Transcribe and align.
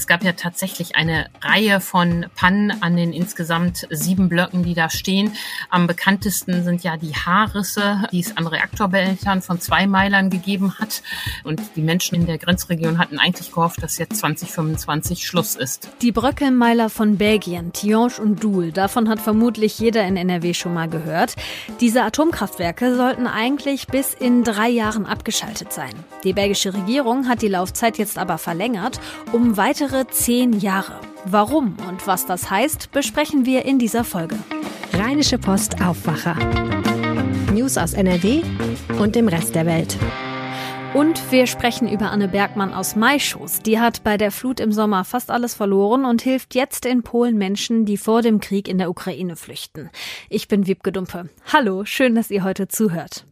Es 0.00 0.06
gab 0.06 0.24
ja 0.24 0.32
tatsächlich 0.32 0.96
eine 0.96 1.26
Reihe 1.42 1.78
von 1.78 2.24
Pannen 2.34 2.72
an 2.82 2.96
den 2.96 3.12
insgesamt 3.12 3.86
sieben 3.90 4.30
Blöcken, 4.30 4.62
die 4.62 4.72
da 4.72 4.88
stehen. 4.88 5.34
Am 5.68 5.86
bekanntesten 5.86 6.64
sind 6.64 6.82
ja 6.82 6.96
die 6.96 7.14
Haarrisse, 7.14 8.04
die 8.10 8.20
es 8.20 8.34
an 8.38 8.46
Reaktorbehältern 8.46 9.42
von 9.42 9.60
zwei 9.60 9.86
Meilern 9.86 10.30
gegeben 10.30 10.72
hat. 10.78 11.02
Und 11.44 11.60
die 11.76 11.82
Menschen 11.82 12.14
in 12.14 12.24
der 12.24 12.38
Grenzregion 12.38 12.96
hatten 12.96 13.18
eigentlich 13.18 13.52
gehofft, 13.52 13.82
dass 13.82 13.98
jetzt 13.98 14.16
2025 14.16 15.26
Schluss 15.26 15.54
ist. 15.54 15.90
Die 16.00 16.12
Bröckelmeiler 16.12 16.88
von 16.88 17.18
Belgien, 17.18 17.74
Tihange 17.74 18.22
und 18.22 18.42
Doul, 18.42 18.72
davon 18.72 19.06
hat 19.06 19.20
vermutlich 19.20 19.78
jeder 19.80 20.06
in 20.06 20.16
NRW 20.16 20.54
schon 20.54 20.72
mal 20.72 20.88
gehört. 20.88 21.36
Diese 21.80 22.04
Atomkraftwerke 22.04 22.96
sollten 22.96 23.26
eigentlich 23.26 23.86
bis 23.86 24.14
in 24.14 24.44
drei 24.44 24.70
Jahren 24.70 25.04
abgeschaltet 25.04 25.74
sein. 25.74 25.92
Die 26.24 26.32
belgische 26.32 26.72
Regierung 26.72 27.28
hat 27.28 27.42
die 27.42 27.48
Laufzeit 27.48 27.98
jetzt 27.98 28.16
aber 28.16 28.38
verlängert 28.38 28.98
um 29.32 29.58
weitere 29.58 29.89
zehn 30.10 30.52
Jahre. 30.60 31.00
Warum 31.24 31.76
und 31.88 32.06
was 32.06 32.24
das 32.24 32.48
heißt, 32.48 32.92
besprechen 32.92 33.44
wir 33.44 33.64
in 33.64 33.78
dieser 33.78 34.04
Folge. 34.04 34.36
Rheinische 34.92 35.36
Post 35.36 35.82
Aufwacher. 35.82 36.36
News 37.52 37.76
aus 37.76 37.94
NRW 37.94 38.42
und 39.00 39.16
dem 39.16 39.26
Rest 39.26 39.54
der 39.54 39.66
Welt. 39.66 39.96
Und 40.94 41.32
wir 41.32 41.46
sprechen 41.46 41.88
über 41.88 42.10
Anne 42.10 42.28
Bergmann 42.28 42.72
aus 42.72 42.94
Maischoß. 42.94 43.60
Die 43.60 43.80
hat 43.80 44.04
bei 44.04 44.16
der 44.16 44.30
Flut 44.30 44.60
im 44.60 44.70
Sommer 44.70 45.04
fast 45.04 45.30
alles 45.30 45.54
verloren 45.54 46.04
und 46.04 46.22
hilft 46.22 46.54
jetzt 46.54 46.86
in 46.86 47.02
Polen 47.02 47.36
Menschen, 47.36 47.84
die 47.84 47.96
vor 47.96 48.22
dem 48.22 48.40
Krieg 48.40 48.68
in 48.68 48.78
der 48.78 48.90
Ukraine 48.90 49.34
flüchten. 49.34 49.90
Ich 50.28 50.46
bin 50.46 50.66
Wiebke 50.66 50.92
Dumpe. 50.92 51.28
Hallo, 51.52 51.84
schön, 51.84 52.14
dass 52.14 52.30
ihr 52.30 52.44
heute 52.44 52.68
zuhört. 52.68 53.24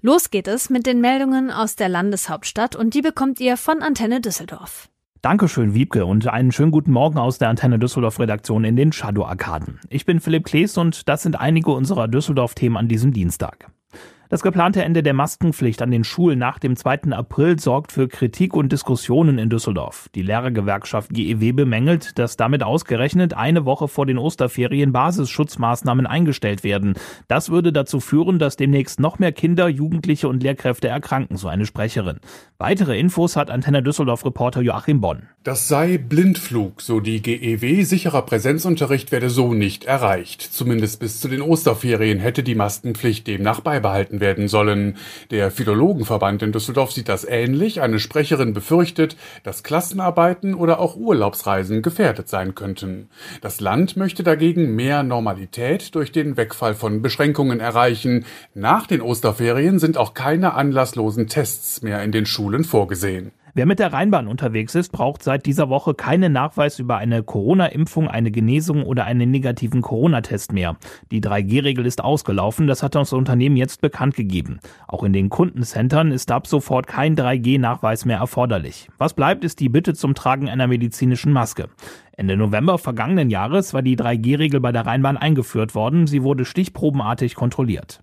Los 0.00 0.30
geht 0.30 0.46
es 0.46 0.70
mit 0.70 0.86
den 0.86 1.00
Meldungen 1.00 1.50
aus 1.50 1.74
der 1.74 1.88
Landeshauptstadt 1.88 2.76
und 2.76 2.94
die 2.94 3.02
bekommt 3.02 3.40
ihr 3.40 3.56
von 3.56 3.82
Antenne 3.82 4.20
Düsseldorf. 4.20 4.88
Dankeschön, 5.22 5.74
Wiebke, 5.74 6.06
und 6.06 6.26
einen 6.28 6.50
schönen 6.50 6.70
guten 6.70 6.92
Morgen 6.92 7.18
aus 7.18 7.36
der 7.36 7.50
Antenne 7.50 7.78
Düsseldorf 7.78 8.18
Redaktion 8.18 8.64
in 8.64 8.74
den 8.74 8.90
Shadow-Arkaden. 8.90 9.78
Ich 9.90 10.06
bin 10.06 10.18
Philipp 10.18 10.46
Klees 10.46 10.78
und 10.78 11.10
das 11.10 11.22
sind 11.22 11.38
einige 11.38 11.72
unserer 11.72 12.08
Düsseldorf-Themen 12.08 12.78
an 12.78 12.88
diesem 12.88 13.12
Dienstag. 13.12 13.70
Das 14.30 14.42
geplante 14.42 14.84
Ende 14.84 15.02
der 15.02 15.12
Maskenpflicht 15.12 15.82
an 15.82 15.90
den 15.90 16.04
Schulen 16.04 16.38
nach 16.38 16.60
dem 16.60 16.76
2. 16.76 17.10
April 17.10 17.58
sorgt 17.58 17.90
für 17.90 18.06
Kritik 18.06 18.54
und 18.54 18.70
Diskussionen 18.70 19.38
in 19.38 19.50
Düsseldorf. 19.50 20.08
Die 20.14 20.22
Lehrergewerkschaft 20.22 21.10
GEW 21.12 21.50
bemängelt, 21.50 22.16
dass 22.16 22.36
damit 22.36 22.62
ausgerechnet 22.62 23.34
eine 23.34 23.64
Woche 23.64 23.88
vor 23.88 24.06
den 24.06 24.18
Osterferien 24.18 24.92
Basisschutzmaßnahmen 24.92 26.06
eingestellt 26.06 26.62
werden. 26.62 26.94
Das 27.26 27.50
würde 27.50 27.72
dazu 27.72 27.98
führen, 27.98 28.38
dass 28.38 28.54
demnächst 28.54 29.00
noch 29.00 29.18
mehr 29.18 29.32
Kinder, 29.32 29.66
Jugendliche 29.66 30.28
und 30.28 30.44
Lehrkräfte 30.44 30.86
erkranken, 30.86 31.36
so 31.36 31.48
eine 31.48 31.66
Sprecherin. 31.66 32.20
Weitere 32.56 33.00
Infos 33.00 33.34
hat 33.34 33.50
Antenne 33.50 33.82
Düsseldorf 33.82 34.24
Reporter 34.24 34.60
Joachim 34.60 35.00
Bonn. 35.00 35.24
Das 35.42 35.68
sei 35.68 35.96
Blindflug, 35.96 36.82
so 36.82 37.00
die 37.00 37.22
GEW. 37.22 37.84
Sicherer 37.84 38.20
Präsenzunterricht 38.20 39.10
werde 39.10 39.30
so 39.30 39.54
nicht 39.54 39.84
erreicht. 39.84 40.42
Zumindest 40.42 41.00
bis 41.00 41.18
zu 41.18 41.28
den 41.28 41.40
Osterferien 41.40 42.18
hätte 42.18 42.42
die 42.42 42.54
Maskenpflicht 42.54 43.26
demnach 43.26 43.60
beibehalten 43.60 44.20
werden 44.20 44.48
sollen. 44.48 44.98
Der 45.30 45.50
Philologenverband 45.50 46.42
in 46.42 46.52
Düsseldorf 46.52 46.92
sieht 46.92 47.08
das 47.08 47.24
ähnlich. 47.24 47.80
Eine 47.80 48.00
Sprecherin 48.00 48.52
befürchtet, 48.52 49.16
dass 49.42 49.62
Klassenarbeiten 49.62 50.52
oder 50.52 50.78
auch 50.78 50.96
Urlaubsreisen 50.96 51.80
gefährdet 51.80 52.28
sein 52.28 52.54
könnten. 52.54 53.08
Das 53.40 53.60
Land 53.60 53.96
möchte 53.96 54.22
dagegen 54.22 54.76
mehr 54.76 55.02
Normalität 55.02 55.94
durch 55.94 56.12
den 56.12 56.36
Wegfall 56.36 56.74
von 56.74 57.00
Beschränkungen 57.00 57.60
erreichen. 57.60 58.26
Nach 58.52 58.86
den 58.86 59.00
Osterferien 59.00 59.78
sind 59.78 59.96
auch 59.96 60.12
keine 60.12 60.52
anlasslosen 60.52 61.28
Tests 61.28 61.80
mehr 61.80 62.02
in 62.02 62.12
den 62.12 62.26
Schulen 62.26 62.64
vorgesehen. 62.64 63.32
Wer 63.52 63.66
mit 63.66 63.80
der 63.80 63.92
Rheinbahn 63.92 64.28
unterwegs 64.28 64.76
ist, 64.76 64.92
braucht 64.92 65.24
seit 65.24 65.44
dieser 65.44 65.68
Woche 65.68 65.94
keinen 65.94 66.32
Nachweis 66.32 66.78
über 66.78 66.98
eine 66.98 67.24
Corona-Impfung, 67.24 68.06
eine 68.06 68.30
Genesung 68.30 68.84
oder 68.84 69.04
einen 69.04 69.30
negativen 69.30 69.82
Corona-Test 69.82 70.52
mehr. 70.52 70.76
Die 71.10 71.20
3G-Regel 71.20 71.84
ist 71.84 72.04
ausgelaufen, 72.04 72.68
das 72.68 72.84
hat 72.84 72.94
das 72.94 73.12
Unternehmen 73.12 73.56
jetzt 73.56 73.80
bekannt 73.80 74.14
gegeben. 74.14 74.60
Auch 74.86 75.02
in 75.02 75.12
den 75.12 75.30
Kundencentern 75.30 76.12
ist 76.12 76.30
ab 76.30 76.46
sofort 76.46 76.86
kein 76.86 77.16
3G-Nachweis 77.16 78.04
mehr 78.04 78.18
erforderlich. 78.18 78.88
Was 78.98 79.14
bleibt, 79.14 79.44
ist 79.44 79.58
die 79.58 79.68
Bitte 79.68 79.94
zum 79.94 80.14
Tragen 80.14 80.48
einer 80.48 80.68
medizinischen 80.68 81.32
Maske. 81.32 81.68
Ende 82.16 82.36
November 82.36 82.78
vergangenen 82.78 83.30
Jahres 83.30 83.74
war 83.74 83.82
die 83.82 83.96
3G-Regel 83.96 84.60
bei 84.60 84.70
der 84.70 84.86
Rheinbahn 84.86 85.16
eingeführt 85.16 85.74
worden. 85.74 86.06
Sie 86.06 86.22
wurde 86.22 86.44
stichprobenartig 86.44 87.34
kontrolliert. 87.34 88.02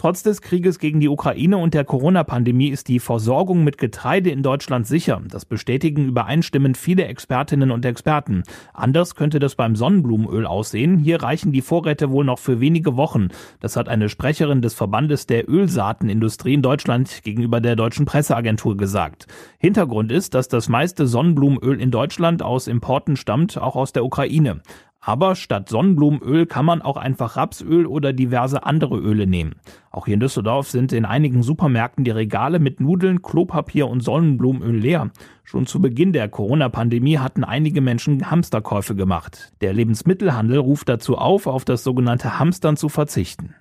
Trotz 0.00 0.22
des 0.22 0.40
Krieges 0.40 0.78
gegen 0.78 0.98
die 1.00 1.10
Ukraine 1.10 1.58
und 1.58 1.74
der 1.74 1.84
Corona-Pandemie 1.84 2.68
ist 2.68 2.88
die 2.88 3.00
Versorgung 3.00 3.64
mit 3.64 3.76
Getreide 3.76 4.30
in 4.30 4.42
Deutschland 4.42 4.86
sicher. 4.86 5.20
Das 5.28 5.44
bestätigen 5.44 6.06
übereinstimmend 6.06 6.78
viele 6.78 7.04
Expertinnen 7.04 7.70
und 7.70 7.84
Experten. 7.84 8.44
Anders 8.72 9.14
könnte 9.14 9.40
das 9.40 9.56
beim 9.56 9.76
Sonnenblumenöl 9.76 10.46
aussehen. 10.46 10.96
Hier 10.96 11.22
reichen 11.22 11.52
die 11.52 11.60
Vorräte 11.60 12.08
wohl 12.08 12.24
noch 12.24 12.38
für 12.38 12.60
wenige 12.60 12.96
Wochen. 12.96 13.28
Das 13.60 13.76
hat 13.76 13.90
eine 13.90 14.08
Sprecherin 14.08 14.62
des 14.62 14.72
Verbandes 14.72 15.26
der 15.26 15.46
Ölsaatenindustrie 15.50 16.54
in 16.54 16.62
Deutschland 16.62 17.22
gegenüber 17.22 17.60
der 17.60 17.76
deutschen 17.76 18.06
Presseagentur 18.06 18.78
gesagt. 18.78 19.26
Hintergrund 19.58 20.12
ist, 20.12 20.32
dass 20.32 20.48
das 20.48 20.70
meiste 20.70 21.06
Sonnenblumenöl 21.06 21.78
in 21.78 21.90
Deutschland 21.90 22.42
aus 22.42 22.68
Importen 22.68 23.16
stammt, 23.16 23.58
auch 23.58 23.76
aus 23.76 23.92
der 23.92 24.06
Ukraine. 24.06 24.62
Aber 25.00 25.34
statt 25.34 25.70
Sonnenblumenöl 25.70 26.44
kann 26.44 26.66
man 26.66 26.82
auch 26.82 26.98
einfach 26.98 27.36
Rapsöl 27.36 27.86
oder 27.86 28.12
diverse 28.12 28.64
andere 28.64 28.98
Öle 28.98 29.26
nehmen. 29.26 29.54
Auch 29.90 30.04
hier 30.04 30.14
in 30.14 30.20
Düsseldorf 30.20 30.68
sind 30.68 30.92
in 30.92 31.06
einigen 31.06 31.42
Supermärkten 31.42 32.04
die 32.04 32.10
Regale 32.10 32.58
mit 32.58 32.80
Nudeln, 32.80 33.22
Klopapier 33.22 33.88
und 33.88 34.02
Sonnenblumenöl 34.02 34.76
leer. 34.76 35.10
Schon 35.42 35.66
zu 35.66 35.80
Beginn 35.80 36.12
der 36.12 36.28
Corona-Pandemie 36.28 37.18
hatten 37.18 37.44
einige 37.44 37.80
Menschen 37.80 38.30
Hamsterkäufe 38.30 38.94
gemacht. 38.94 39.52
Der 39.62 39.72
Lebensmittelhandel 39.72 40.58
ruft 40.58 40.88
dazu 40.90 41.16
auf, 41.16 41.46
auf 41.46 41.64
das 41.64 41.82
sogenannte 41.82 42.38
Hamstern 42.38 42.76
zu 42.76 42.88
verzichten. 42.90 43.54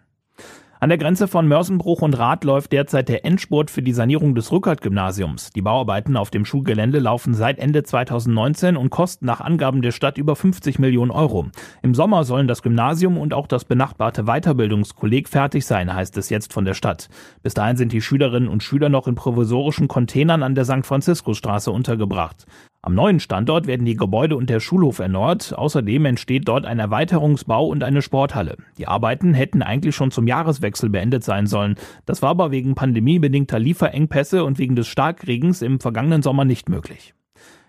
An 0.81 0.87
der 0.87 0.97
Grenze 0.97 1.27
von 1.27 1.45
Mörsenbruch 1.45 2.01
und 2.01 2.17
Rath 2.17 2.45
läuft 2.45 2.71
derzeit 2.71 3.09
der 3.09 3.25
Endspurt 3.25 3.69
für 3.69 3.81
die 3.81 3.91
Sanierung 3.91 4.33
des 4.33 4.49
Rückert-Gymnasiums. 4.49 5.49
Die 5.49 5.61
Bauarbeiten 5.61 6.15
auf 6.15 6.29
dem 6.29 6.45
Schulgelände 6.45 6.99
laufen 6.99 7.33
seit 7.33 7.59
Ende 7.59 7.83
2019 7.83 8.77
und 8.77 8.89
kosten 8.89 9.25
nach 9.25 9.41
Angaben 9.41 9.81
der 9.81 9.91
Stadt 9.91 10.17
über 10.17 10.37
50 10.37 10.79
Millionen 10.79 11.11
Euro. 11.11 11.47
Im 11.81 11.93
Sommer 11.93 12.23
sollen 12.23 12.47
das 12.47 12.61
Gymnasium 12.61 13.17
und 13.17 13.33
auch 13.33 13.47
das 13.47 13.65
benachbarte 13.65 14.23
Weiterbildungskolleg 14.23 15.27
fertig 15.27 15.65
sein, 15.65 15.93
heißt 15.93 16.15
es 16.15 16.29
jetzt 16.29 16.53
von 16.53 16.63
der 16.63 16.75
Stadt. 16.75 17.09
Bis 17.43 17.53
dahin 17.53 17.75
sind 17.75 17.91
die 17.91 18.01
Schülerinnen 18.01 18.47
und 18.47 18.63
Schüler 18.63 18.87
noch 18.87 19.09
in 19.09 19.15
provisorischen 19.15 19.89
Containern 19.89 20.43
an 20.43 20.55
der 20.55 20.63
St. 20.63 20.85
Franziskusstraße 20.85 21.71
untergebracht. 21.71 22.45
Am 22.81 22.95
neuen 22.95 23.19
Standort 23.19 23.67
werden 23.67 23.85
die 23.85 23.97
Gebäude 23.97 24.37
und 24.37 24.49
der 24.49 24.61
Schulhof 24.61 24.99
erneuert. 24.99 25.53
Außerdem 25.53 26.05
entsteht 26.05 26.47
dort 26.47 26.65
ein 26.65 26.79
Erweiterungsbau 26.79 27.67
und 27.67 27.83
eine 27.83 28.01
Sporthalle. 28.01 28.55
Die 28.77 28.87
Arbeiten 28.87 29.33
hätten 29.33 29.61
eigentlich 29.61 29.95
schon 29.95 30.11
zum 30.11 30.27
Jahreswechsel 30.27 30.89
beendet 30.89 31.25
sein 31.25 31.45
sollen. 31.45 31.75
Das 32.05 32.21
war 32.21 32.29
aber 32.29 32.51
wegen 32.51 32.75
pandemiebedingter 32.75 33.59
Lieferengpässe 33.59 34.45
und 34.45 34.59
wegen 34.59 34.77
des 34.77 34.87
Starkregens 34.87 35.61
im 35.61 35.81
vergangenen 35.81 36.21
Sommer 36.21 36.45
nicht 36.45 36.69
möglich. 36.69 37.13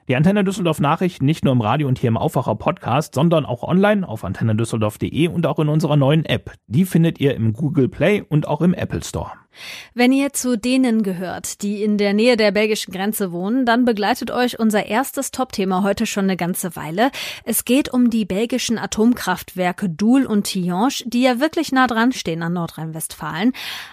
Die 0.06 0.14
Antenne 0.14 0.44
Düsseldorf 0.44 0.80
Nachrichten 0.80 1.24
nicht 1.24 1.44
nur 1.44 1.52
im 1.52 1.60
Radio 1.60 1.88
und 1.88 1.98
hier 1.98 2.08
im 2.08 2.16
Aufwacher 2.16 2.54
Podcast, 2.54 3.14
sondern 3.14 3.44
auch 3.44 3.64
online 3.64 4.08
auf 4.08 4.24
antennedüsseldorf.de 4.24 5.28
und 5.28 5.44
auch 5.44 5.58
in 5.58 5.68
unserer 5.68 5.96
neuen 5.96 6.24
App. 6.24 6.52
Die 6.68 6.84
findet 6.84 7.18
ihr 7.20 7.34
im 7.34 7.52
Google 7.52 7.88
Play 7.88 8.22
und 8.22 8.46
auch 8.46 8.60
im 8.60 8.74
Apple 8.74 9.02
Store. 9.02 9.32
Wenn 9.94 10.12
ihr 10.12 10.32
zu 10.32 10.56
denen 10.56 11.02
gehört, 11.02 11.62
die 11.62 11.82
in 11.82 11.98
der 11.98 12.14
Nähe 12.14 12.36
der 12.36 12.52
belgischen 12.52 12.92
Grenze 12.92 13.32
wohnen, 13.32 13.66
dann 13.66 13.84
begleitet 13.84 14.30
euch 14.30 14.58
unser 14.58 14.86
erstes 14.86 15.30
Top-Thema 15.30 15.82
heute 15.82 16.06
schon 16.06 16.24
eine 16.24 16.36
ganze 16.36 16.76
Weile. 16.76 17.10
Es 17.44 17.64
geht 17.64 17.92
um 17.92 18.10
die 18.10 18.24
belgischen 18.24 18.78
Atomkraftwerke 18.78 19.88
Doul 19.88 20.26
und 20.26 20.44
Tihange, 20.44 21.02
die 21.04 21.22
ja 21.22 21.40
wirklich 21.40 21.72
nah 21.72 21.86
dran 21.86 22.12
stehen 22.12 22.42
an 22.42 22.52
Nordrhein-Westfalen. 22.52 23.52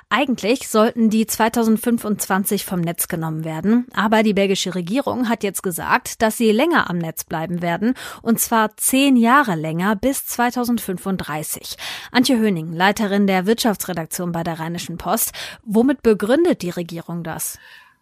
Eigentlich 0.09 0.69
sollten 0.69 1.09
die 1.09 1.25
2025 1.25 2.63
vom 2.63 2.79
Netz 2.79 3.07
genommen 3.07 3.43
werden, 3.43 3.87
aber 3.93 4.23
die 4.23 4.33
belgische 4.33 4.75
Regierung 4.75 5.27
hat 5.27 5.43
jetzt 5.43 5.63
gesagt, 5.63 6.21
dass 6.21 6.37
sie 6.37 6.51
länger 6.51 6.89
am 6.89 6.97
Netz 6.97 7.23
bleiben 7.23 7.61
werden, 7.61 7.93
und 8.21 8.39
zwar 8.39 8.77
zehn 8.77 9.17
Jahre 9.17 9.55
länger 9.55 9.95
bis 9.95 10.25
2035. 10.25 11.75
Antje 12.11 12.37
Höning, 12.37 12.71
Leiterin 12.71 13.27
der 13.27 13.45
Wirtschaftsredaktion 13.45 14.31
bei 14.31 14.43
der 14.43 14.59
Rheinischen 14.59 14.97
Post. 14.97 15.33
Womit 15.63 16.01
begründet 16.01 16.61
die 16.61 16.69
Regierung 16.69 17.23
das? 17.23 17.59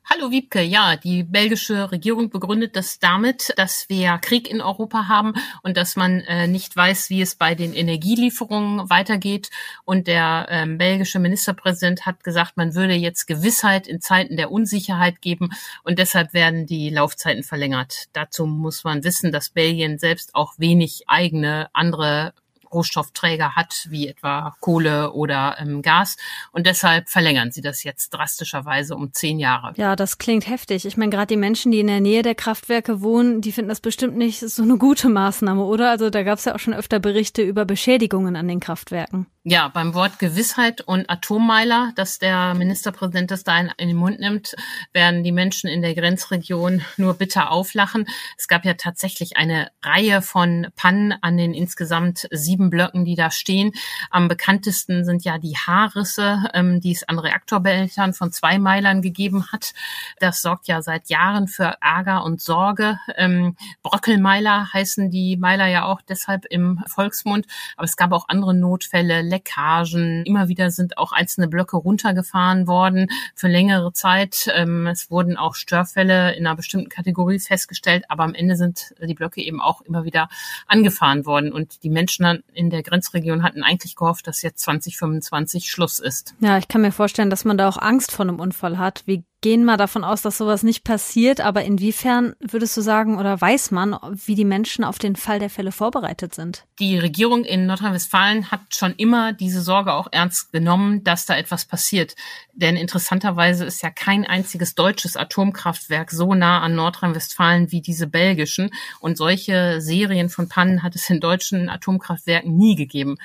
Hallo 0.08 0.30
Wiebke, 0.30 0.62
ja, 0.62 0.98
die 0.98 1.24
belgische 1.24 1.92
Regierung 1.92 2.30
begründet 2.30 2.76
das 2.76 3.00
damit, 3.00 3.52
dass 3.58 3.90
wir 3.90 4.20
Krieg 4.20 4.48
in 4.48 4.62
Europa 4.62 5.08
haben 5.08 5.34
und 5.64 5.78
dass 5.78 5.96
man 5.96 6.20
äh, 6.22 6.46
nicht 6.46 6.76
weiß, 6.76 7.10
wie 7.10 7.24
es 7.24 7.34
bei 7.34 7.56
den 7.56 7.74
Energielieferungen 7.74 8.88
weitergeht. 8.92 9.50
Und 9.84 10.06
der 10.06 10.46
ähm, 10.52 10.78
belgische 10.78 11.18
Ministerpräsident 11.18 12.06
hat 12.06 12.24
gesagt, 12.24 12.56
man 12.56 12.76
würde 12.76 12.94
jetzt 12.94 13.26
Gewissheit 13.26 13.88
in 13.88 14.00
Zeiten 14.00 14.38
der 14.38 14.52
Unsicherheit 14.52 15.22
geben 15.22 15.50
und 15.84 15.98
deshalb 15.98 16.34
werden 16.36 16.68
die 16.68 16.92
Laufzeiten 16.92 17.42
verlängert. 17.42 18.06
Dazu 18.14 18.46
muss 18.46 18.84
man 18.84 19.04
wissen, 19.04 19.32
dass 19.32 19.50
Belgien 19.50 19.98
selbst 19.98 20.36
auch 20.36 20.54
wenig 20.60 21.06
eigene 21.08 21.68
andere 21.74 22.36
Rohstoffträger 22.75 23.56
hat, 23.56 23.88
wie 23.89 24.07
etwa 24.07 24.56
Kohle 24.60 25.13
oder 25.13 25.56
ähm, 25.60 25.81
Gas. 25.81 26.18
Und 26.51 26.68
deshalb 26.68 27.10
verlängern 27.10 27.51
sie 27.51 27.62
das 27.62 27.83
jetzt 27.83 28.10
drastischerweise 28.10 28.95
um 28.95 29.13
zehn 29.13 29.39
Jahre. 29.39 29.74
Ja, 29.77 29.95
das 29.95 30.18
klingt 30.18 30.48
heftig. 30.48 30.86
Ich 30.86 30.98
meine, 30.98 31.10
gerade 31.12 31.27
die 31.27 31.38
Menschen, 31.38 31.72
die 31.72 31.80
in 31.80 31.88
der 31.88 32.01
Nähe 32.01 32.22
der 32.22 32.36
Kraftwerke 32.36 33.01
wohnen, 33.01 33.42
die 33.42 33.51
finden 33.51 33.69
das 33.69 33.80
bestimmt 33.80 34.18
nicht 34.18 34.39
so 34.39 34.63
eine 34.63 34.77
gute 34.77 35.10
Maßnahme, 35.10 35.63
oder? 35.63 35.89
Also 35.89 36.10
da 36.10 36.24
gab 36.24 36.38
es 36.38 36.45
ja 36.45 36.54
auch 36.54 36.60
schon 36.60 36.74
öfter 36.74 37.00
Berichte 37.00 37.42
über 37.42 37.66
Beschädigungen 37.66 38.36
an 38.36 38.48
den 38.48 38.60
Kraftwerken. 38.60 39.27
Ja, 39.48 39.68
beim 39.68 39.94
Wort 39.94 40.18
Gewissheit 40.18 40.82
und 40.82 41.08
Atommeiler, 41.08 41.92
dass 41.96 42.18
der 42.18 42.56
Ministerpräsident 42.56 43.30
das 43.30 43.44
da 43.44 43.60
in, 43.60 43.72
in, 43.78 43.90
den 43.90 43.98
Mund 43.98 44.20
nimmt, 44.20 44.56
werden 44.92 45.24
die 45.24 45.32
Menschen 45.32 45.70
in 45.70 45.84
der 45.84 45.94
Grenzregion 45.94 46.82
nur 46.98 47.14
bitter 47.14 47.52
auflachen. 47.52 48.08
Es 48.40 48.48
gab 48.48 48.66
ja 48.66 48.74
tatsächlich 48.74 49.38
eine 49.38 49.70
Reihe 49.84 50.24
von 50.24 50.66
Pannen 50.76 51.14
an 51.22 51.38
den 51.38 51.54
insgesamt 51.54 52.28
sieben 52.32 52.72
Blöcken, 52.72 53.06
die 53.06 53.14
da 53.14 53.30
stehen. 53.30 53.74
Am 54.10 54.30
bekanntesten 54.30 55.06
sind 55.06 55.24
ja 55.24 55.38
die 55.38 55.56
Haarrisse, 55.56 56.50
ähm, 56.56 56.82
die 56.82 56.94
es 56.94 57.08
an 57.08 57.20
Reaktorbehältern 57.20 58.16
von 58.16 58.32
zwei 58.32 58.58
Meilern 58.58 59.04
gegeben 59.04 59.52
hat. 59.52 59.76
Das 60.18 60.42
sorgt 60.42 60.68
ja 60.68 60.82
seit 60.82 61.08
Jahren 61.10 61.48
für 61.48 61.78
Ärger 61.82 62.24
und 62.24 62.42
Sorge. 62.42 63.00
Ähm, 63.16 63.56
Bröckelmeiler 63.84 64.74
heißen 64.74 65.12
die 65.12 65.38
Meiler 65.38 65.68
ja 65.68 65.86
auch 65.86 66.02
deshalb 66.02 66.46
im 66.46 66.84
Volksmund. 66.88 67.46
Aber 67.78 67.86
es 67.86 67.96
gab 67.96 68.12
auch 68.12 68.28
andere 68.28 68.56
Notfälle 68.56 69.35
Leckagen. 69.36 70.24
Immer 70.26 70.48
wieder 70.48 70.72
sind 70.72 70.98
auch 70.98 71.12
einzelne 71.12 71.48
Blöcke 71.48 71.78
runtergefahren 71.78 72.68
worden 72.68 73.08
für 73.36 73.48
längere 73.48 73.92
Zeit. 73.94 74.50
Ähm, 74.56 74.88
es 74.88 75.12
wurden 75.12 75.38
auch 75.38 75.56
Störfälle 75.56 76.36
in 76.36 76.46
einer 76.46 76.56
bestimmten 76.56 76.90
Kategorie 76.90 77.40
festgestellt, 77.40 78.06
aber 78.10 78.24
am 78.24 78.34
Ende 78.34 78.56
sind 78.56 78.94
die 79.02 79.14
Blöcke 79.14 79.42
eben 79.42 79.62
auch 79.62 79.82
immer 79.82 80.06
wieder 80.06 80.30
angefahren 80.68 81.26
worden. 81.26 81.52
Und 81.52 81.84
die 81.84 81.90
Menschen 81.90 82.44
in 82.54 82.70
der 82.70 82.84
Grenzregion 82.84 83.44
hatten 83.44 83.64
eigentlich 83.64 83.96
gehofft, 83.96 84.28
dass 84.28 84.42
jetzt 84.42 84.62
2025 84.62 85.70
Schluss 85.70 86.00
ist. 86.00 86.34
Ja, 86.40 86.58
ich 86.58 86.68
kann 86.68 86.82
mir 86.82 86.92
vorstellen, 86.92 87.30
dass 87.30 87.46
man 87.46 87.58
da 87.58 87.68
auch 87.68 87.78
Angst 87.78 88.12
vor 88.12 88.24
einem 88.26 88.40
Unfall 88.40 88.78
hat. 88.78 89.04
Wie 89.06 89.24
gehen 89.46 89.64
mal 89.64 89.78
davon 89.78 90.04
aus, 90.04 90.24
dass 90.24 90.40
sowas 90.40 90.64
nicht 90.64 90.84
passiert, 90.84 91.40
aber 91.40 91.64
inwiefern 91.64 92.34
würdest 92.40 92.76
du 92.78 92.82
sagen 92.82 93.20
oder 93.20 93.40
weiß 93.40 93.70
man, 93.70 93.96
wie 94.26 94.34
die 94.34 94.44
Menschen 94.44 94.84
auf 94.84 94.98
den 94.98 95.16
Fall 95.16 95.38
der 95.38 95.52
Fälle 95.52 95.72
vorbereitet 95.72 96.34
sind? 96.34 96.66
Die 96.80 96.98
Regierung 96.98 97.46
in 97.46 97.68
Nordrhein-Westfalen 97.68 98.50
hat 98.50 98.62
schon 98.70 98.96
immer 98.98 99.34
diese 99.34 99.62
Sorge 99.62 99.94
auch 99.94 100.08
ernst 100.12 100.52
genommen, 100.52 101.04
dass 101.04 101.28
da 101.28 101.38
etwas 101.38 101.66
passiert. 101.66 102.16
Denn 102.54 102.76
interessanterweise 102.76 103.66
ist 103.66 103.84
ja 103.84 103.92
kein 103.92 104.26
einziges 104.26 104.74
deutsches 104.74 105.16
Atomkraftwerk 105.16 106.10
so 106.10 106.34
nah 106.34 106.62
an 106.62 106.74
Nordrhein-Westfalen 106.74 107.72
wie 107.72 107.82
diese 107.82 108.08
belgischen. 108.08 108.72
Und 109.00 109.16
solche 109.16 109.80
Serien 109.80 110.30
von 110.30 110.50
Pannen 110.50 110.82
hat 110.82 110.96
es 110.96 111.08
in 111.08 111.20
deutschen 111.20 111.70
Atomkraftwerken 111.70 112.58
nie 112.58 112.76
gegeben. 112.76 113.18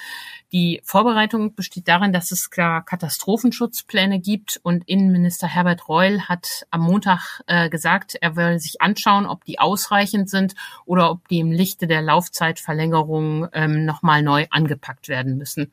Die 0.52 0.80
Vorbereitung 0.84 1.54
besteht 1.54 1.86
darin, 1.86 2.12
dass 2.12 2.32
es 2.32 2.50
klar 2.50 2.84
Katastrophenschutzpläne 2.84 4.18
gibt 4.18 4.58
und 4.64 4.82
Innenminister 4.88 5.46
Herbert 5.46 5.88
Reul 5.88 6.22
hat 6.22 6.66
am 6.70 6.80
Montag 6.80 7.40
äh, 7.46 7.68
gesagt, 7.68 8.16
er 8.20 8.34
will 8.34 8.58
sich 8.58 8.80
anschauen, 8.80 9.26
ob 9.26 9.44
die 9.44 9.60
ausreichend 9.60 10.28
sind 10.28 10.54
oder 10.86 11.12
ob 11.12 11.28
die 11.28 11.38
im 11.38 11.52
Lichte 11.52 11.86
der 11.86 12.02
Laufzeitverlängerung 12.02 13.46
ähm, 13.52 13.84
nochmal 13.84 14.24
neu 14.24 14.46
angepackt 14.50 15.08
werden 15.08 15.38
müssen. 15.38 15.70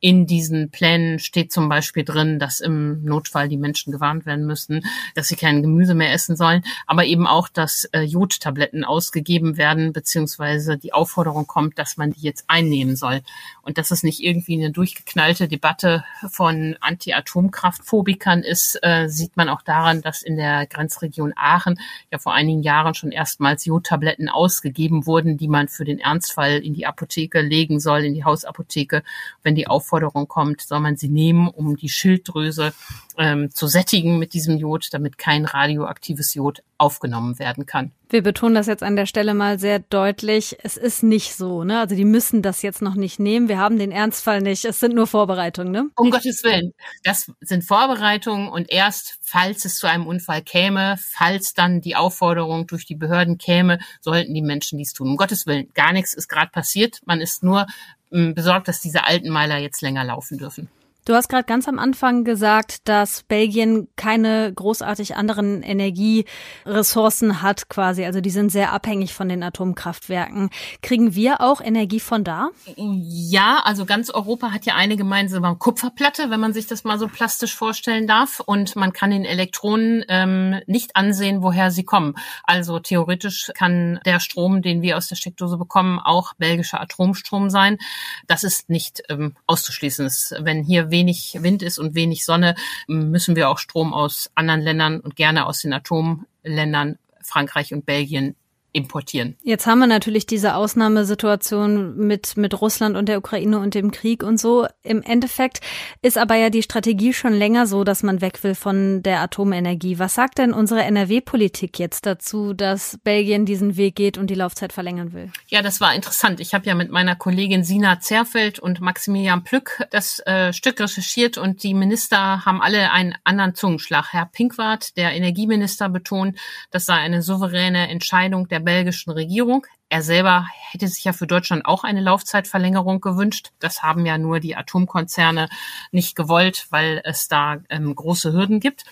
In 0.00 0.26
diesen 0.26 0.70
Plänen 0.70 1.18
steht 1.18 1.50
zum 1.50 1.68
Beispiel 1.68 2.04
drin, 2.04 2.38
dass 2.38 2.60
im 2.60 3.02
Notfall 3.02 3.48
die 3.48 3.56
Menschen 3.56 3.92
gewarnt 3.92 4.26
werden 4.26 4.46
müssen, 4.46 4.84
dass 5.16 5.26
sie 5.26 5.34
kein 5.34 5.60
Gemüse 5.60 5.94
mehr 5.94 6.12
essen 6.12 6.36
sollen, 6.36 6.62
aber 6.86 7.04
eben 7.04 7.26
auch, 7.26 7.48
dass 7.48 7.84
äh, 7.86 8.02
Jodtabletten 8.02 8.84
ausgegeben 8.84 9.56
werden, 9.56 9.92
beziehungsweise 9.92 10.78
die 10.78 10.92
Aufforderung 10.92 11.48
kommt, 11.48 11.80
dass 11.80 11.96
man 11.96 12.12
die 12.12 12.20
jetzt 12.20 12.44
einnehmen 12.46 12.94
soll. 12.94 13.22
Und 13.62 13.76
dass 13.76 13.90
es 13.90 14.04
nicht 14.04 14.22
irgendwie 14.22 14.54
eine 14.54 14.70
durchgeknallte 14.70 15.48
Debatte 15.48 16.04
von 16.30 16.76
Anti-Atomkraftphobikern 16.80 18.44
ist, 18.44 18.78
äh, 18.82 19.08
sieht 19.08 19.36
man 19.36 19.48
auch 19.48 19.62
daran, 19.62 20.00
dass 20.00 20.22
in 20.22 20.36
der 20.36 20.68
Grenzregion 20.68 21.32
Aachen 21.34 21.80
ja 22.12 22.18
vor 22.18 22.34
einigen 22.34 22.62
Jahren 22.62 22.94
schon 22.94 23.10
erstmals 23.10 23.64
Jodtabletten 23.64 24.28
ausgegeben 24.28 25.06
wurden, 25.06 25.36
die 25.36 25.48
man 25.48 25.66
für 25.66 25.84
den 25.84 25.98
Ernstfall 25.98 26.58
in 26.58 26.74
die 26.74 26.86
Apotheke 26.86 27.40
legen 27.40 27.80
soll, 27.80 28.04
in 28.04 28.14
die 28.14 28.24
Hausapotheke, 28.24 29.02
wenn 29.42 29.56
die 29.56 29.66
Auf 29.66 29.87
Aufforderung 29.88 30.28
kommt, 30.28 30.60
soll 30.60 30.80
man 30.80 30.96
sie 30.96 31.08
nehmen, 31.08 31.48
um 31.48 31.76
die 31.76 31.88
Schilddrüse 31.88 32.74
ähm, 33.18 33.50
zu 33.52 33.66
sättigen 33.66 34.18
mit 34.18 34.32
diesem 34.32 34.56
Jod, 34.56 34.88
damit 34.92 35.18
kein 35.18 35.44
radioaktives 35.44 36.34
Jod 36.34 36.62
aufgenommen 36.78 37.38
werden 37.38 37.66
kann. 37.66 37.90
Wir 38.08 38.22
betonen 38.22 38.54
das 38.54 38.68
jetzt 38.68 38.82
an 38.82 38.96
der 38.96 39.06
Stelle 39.06 39.34
mal 39.34 39.58
sehr 39.58 39.80
deutlich. 39.80 40.56
Es 40.62 40.76
ist 40.76 41.02
nicht 41.02 41.34
so, 41.34 41.64
ne? 41.64 41.80
Also 41.80 41.96
die 41.96 42.04
müssen 42.04 42.40
das 42.40 42.62
jetzt 42.62 42.80
noch 42.80 42.94
nicht 42.94 43.18
nehmen. 43.18 43.48
Wir 43.48 43.58
haben 43.58 43.78
den 43.78 43.90
Ernstfall 43.90 44.40
nicht. 44.40 44.64
Es 44.64 44.80
sind 44.80 44.94
nur 44.94 45.06
Vorbereitungen, 45.06 45.72
ne? 45.72 45.90
Um 45.96 46.10
Gottes 46.10 46.42
Willen. 46.44 46.72
Das 47.02 47.30
sind 47.40 47.64
Vorbereitungen 47.64 48.48
und 48.48 48.70
erst, 48.70 49.18
falls 49.20 49.64
es 49.64 49.76
zu 49.76 49.88
einem 49.88 50.06
Unfall 50.06 50.42
käme, 50.42 50.96
falls 50.98 51.52
dann 51.52 51.80
die 51.80 51.96
Aufforderung 51.96 52.66
durch 52.66 52.86
die 52.86 52.94
Behörden 52.94 53.36
käme, 53.36 53.78
sollten 54.00 54.32
die 54.32 54.42
Menschen 54.42 54.78
dies 54.78 54.92
tun. 54.92 55.08
Um 55.08 55.16
Gottes 55.16 55.46
Willen. 55.46 55.68
Gar 55.74 55.92
nichts 55.92 56.14
ist 56.14 56.28
gerade 56.28 56.50
passiert. 56.50 57.00
Man 57.04 57.20
ist 57.20 57.42
nur 57.42 57.66
ähm, 58.12 58.34
besorgt, 58.34 58.68
dass 58.68 58.80
diese 58.80 59.04
alten 59.04 59.28
Meiler 59.28 59.58
jetzt 59.58 59.82
länger 59.82 60.04
laufen 60.04 60.38
dürfen. 60.38 60.68
Du 61.08 61.14
hast 61.14 61.30
gerade 61.30 61.44
ganz 61.44 61.66
am 61.66 61.78
Anfang 61.78 62.22
gesagt, 62.22 62.86
dass 62.86 63.22
Belgien 63.22 63.88
keine 63.96 64.52
großartig 64.52 65.16
anderen 65.16 65.62
Energieressourcen 65.62 67.40
hat 67.40 67.70
quasi. 67.70 68.04
Also 68.04 68.20
die 68.20 68.28
sind 68.28 68.52
sehr 68.52 68.74
abhängig 68.74 69.14
von 69.14 69.30
den 69.30 69.42
Atomkraftwerken. 69.42 70.50
Kriegen 70.82 71.14
wir 71.14 71.40
auch 71.40 71.62
Energie 71.62 71.98
von 71.98 72.24
da? 72.24 72.50
Ja, 72.76 73.62
also 73.64 73.86
ganz 73.86 74.10
Europa 74.10 74.52
hat 74.52 74.66
ja 74.66 74.74
eine 74.74 74.98
gemeinsame 74.98 75.56
Kupferplatte, 75.56 76.28
wenn 76.28 76.40
man 76.40 76.52
sich 76.52 76.66
das 76.66 76.84
mal 76.84 76.98
so 76.98 77.08
plastisch 77.08 77.56
vorstellen 77.56 78.06
darf. 78.06 78.40
Und 78.44 78.76
man 78.76 78.92
kann 78.92 79.10
den 79.10 79.24
Elektronen 79.24 80.04
ähm, 80.10 80.60
nicht 80.66 80.94
ansehen, 80.94 81.42
woher 81.42 81.70
sie 81.70 81.84
kommen. 81.84 82.16
Also 82.42 82.80
theoretisch 82.80 83.50
kann 83.54 83.98
der 84.04 84.20
Strom, 84.20 84.60
den 84.60 84.82
wir 84.82 84.98
aus 84.98 85.08
der 85.08 85.16
Steckdose 85.16 85.56
bekommen, 85.56 86.00
auch 86.00 86.34
belgischer 86.34 86.82
Atomstrom 86.82 87.48
sein. 87.48 87.78
Das 88.26 88.44
ist 88.44 88.68
nicht 88.68 89.04
ähm, 89.08 89.34
auszuschließen. 89.46 90.10
Wenn 90.40 90.62
hier 90.62 90.90
wenig 90.98 91.38
Wind 91.40 91.62
ist 91.62 91.78
und 91.78 91.94
wenig 91.94 92.24
Sonne, 92.24 92.54
müssen 92.88 93.36
wir 93.36 93.48
auch 93.48 93.58
Strom 93.58 93.94
aus 93.94 94.30
anderen 94.34 94.60
Ländern 94.60 95.00
und 95.00 95.16
gerne 95.16 95.46
aus 95.46 95.60
den 95.60 95.72
Atomländern 95.72 96.98
Frankreich 97.22 97.72
und 97.72 97.86
Belgien 97.86 98.34
importieren. 98.78 99.36
Jetzt 99.42 99.66
haben 99.66 99.80
wir 99.80 99.86
natürlich 99.86 100.26
diese 100.26 100.54
Ausnahmesituation 100.54 101.96
mit, 101.96 102.36
mit 102.36 102.60
Russland 102.60 102.96
und 102.96 103.08
der 103.08 103.18
Ukraine 103.18 103.58
und 103.58 103.74
dem 103.74 103.90
Krieg 103.90 104.22
und 104.22 104.38
so. 104.38 104.66
Im 104.82 105.02
Endeffekt 105.02 105.60
ist 106.00 106.16
aber 106.16 106.36
ja 106.36 106.48
die 106.48 106.62
Strategie 106.62 107.12
schon 107.12 107.34
länger 107.34 107.66
so, 107.66 107.84
dass 107.84 108.02
man 108.02 108.20
weg 108.20 108.42
will 108.44 108.54
von 108.54 109.02
der 109.02 109.20
Atomenergie. 109.20 109.98
Was 109.98 110.14
sagt 110.14 110.38
denn 110.38 110.52
unsere 110.52 110.82
NRW-Politik 110.84 111.78
jetzt 111.78 112.06
dazu, 112.06 112.54
dass 112.54 112.98
Belgien 113.02 113.46
diesen 113.46 113.76
Weg 113.76 113.96
geht 113.96 114.16
und 114.16 114.28
die 114.28 114.34
Laufzeit 114.34 114.72
verlängern 114.72 115.12
will? 115.12 115.30
Ja, 115.48 115.62
das 115.62 115.80
war 115.80 115.94
interessant. 115.94 116.40
Ich 116.40 116.54
habe 116.54 116.66
ja 116.66 116.74
mit 116.74 116.90
meiner 116.90 117.16
Kollegin 117.16 117.64
Sina 117.64 118.00
Zerfeld 118.00 118.58
und 118.58 118.80
Maximilian 118.80 119.44
Plück 119.44 119.82
das 119.90 120.20
äh, 120.26 120.52
Stück 120.52 120.80
recherchiert 120.80 121.38
und 121.38 121.62
die 121.62 121.74
Minister 121.74 122.44
haben 122.44 122.60
alle 122.62 122.92
einen 122.92 123.14
anderen 123.24 123.54
Zungenschlag. 123.54 124.12
Herr 124.12 124.26
Pinkwart, 124.26 124.96
der 124.96 125.12
Energieminister, 125.12 125.88
betont, 125.88 126.38
das 126.70 126.84
sei 126.84 126.94
eine 126.94 127.22
souveräne 127.22 127.88
Entscheidung 127.88 128.46
der 128.46 128.58
der 128.58 128.64
belgischen 128.68 129.12
Regierung. 129.12 129.66
Er 129.88 130.02
selber 130.02 130.46
hätte 130.70 130.88
sich 130.88 131.02
ja 131.04 131.14
für 131.14 131.26
Deutschland 131.26 131.64
auch 131.64 131.84
eine 131.84 132.02
Laufzeitverlängerung 132.02 133.00
gewünscht. 133.00 133.48
Das 133.60 133.82
haben 133.82 134.04
ja 134.04 134.18
nur 134.18 134.40
die 134.40 134.56
Atomkonzerne 134.56 135.48
nicht 135.90 136.14
gewollt, 136.14 136.66
weil 136.68 137.00
es 137.04 137.28
da 137.28 137.56
ähm, 137.70 137.94
große 137.94 138.34
Hürden 138.34 138.60
gibt 138.60 138.84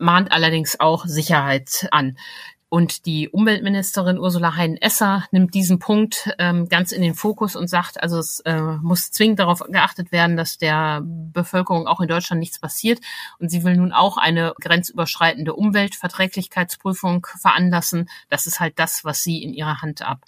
mahnt 0.00 0.32
allerdings 0.32 0.80
auch 0.80 1.04
Sicherheit 1.04 1.86
an. 1.90 2.16
Und 2.70 3.04
die 3.04 3.28
Umweltministerin 3.28 4.16
Ursula 4.16 4.54
Heinen-Esser 4.54 5.26
nimmt 5.32 5.54
diesen 5.54 5.80
Punkt 5.80 6.30
ähm, 6.38 6.68
ganz 6.68 6.92
in 6.92 7.02
den 7.02 7.14
Fokus 7.14 7.56
und 7.56 7.66
sagt, 7.66 8.00
also 8.00 8.18
es 8.18 8.38
äh, 8.40 8.60
muss 8.80 9.10
zwingend 9.10 9.40
darauf 9.40 9.58
geachtet 9.58 10.12
werden, 10.12 10.36
dass 10.36 10.56
der 10.56 11.02
Bevölkerung 11.04 11.88
auch 11.88 12.00
in 12.00 12.06
Deutschland 12.06 12.38
nichts 12.38 12.60
passiert. 12.60 13.00
Und 13.40 13.50
sie 13.50 13.64
will 13.64 13.76
nun 13.76 13.92
auch 13.92 14.16
eine 14.18 14.54
grenzüberschreitende 14.60 15.52
Umweltverträglichkeitsprüfung 15.52 17.26
veranlassen. 17.40 18.08
Das 18.28 18.46
ist 18.46 18.60
halt 18.60 18.78
das, 18.78 19.04
was 19.04 19.20
sie 19.24 19.42
in 19.42 19.52
ihrer 19.52 19.82
Hand 19.82 20.02
ab 20.02 20.24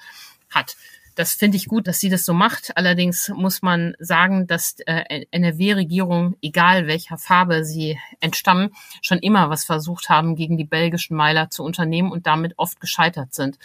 hat. 0.50 0.76
Das 1.14 1.35
finde 1.35 1.57
ich 1.57 1.66
gut, 1.66 1.87
dass 1.87 2.00
sie 2.00 2.09
das 2.09 2.25
so 2.25 2.33
macht. 2.33 2.76
Allerdings 2.76 3.28
muss 3.35 3.61
man 3.61 3.95
sagen, 3.99 4.47
dass 4.47 4.76
äh, 4.87 5.26
NRW-Regierung, 5.31 6.37
egal 6.40 6.87
welcher 6.87 7.19
Farbe 7.19 7.64
sie 7.64 7.99
entstammen, 8.21 8.71
schon 9.02 9.19
immer 9.19 9.50
was 9.50 9.64
versucht 9.64 10.09
haben, 10.09 10.37
gegen 10.37 10.57
die 10.57 10.64
belgischen 10.64 11.16
Meiler 11.16 11.50
zu 11.50 11.64
unternehmen 11.64 12.11
und 12.11 12.26
damit 12.26 12.54
oft 12.57 12.81
gescheitert 12.81 13.35
sind. 13.35 13.59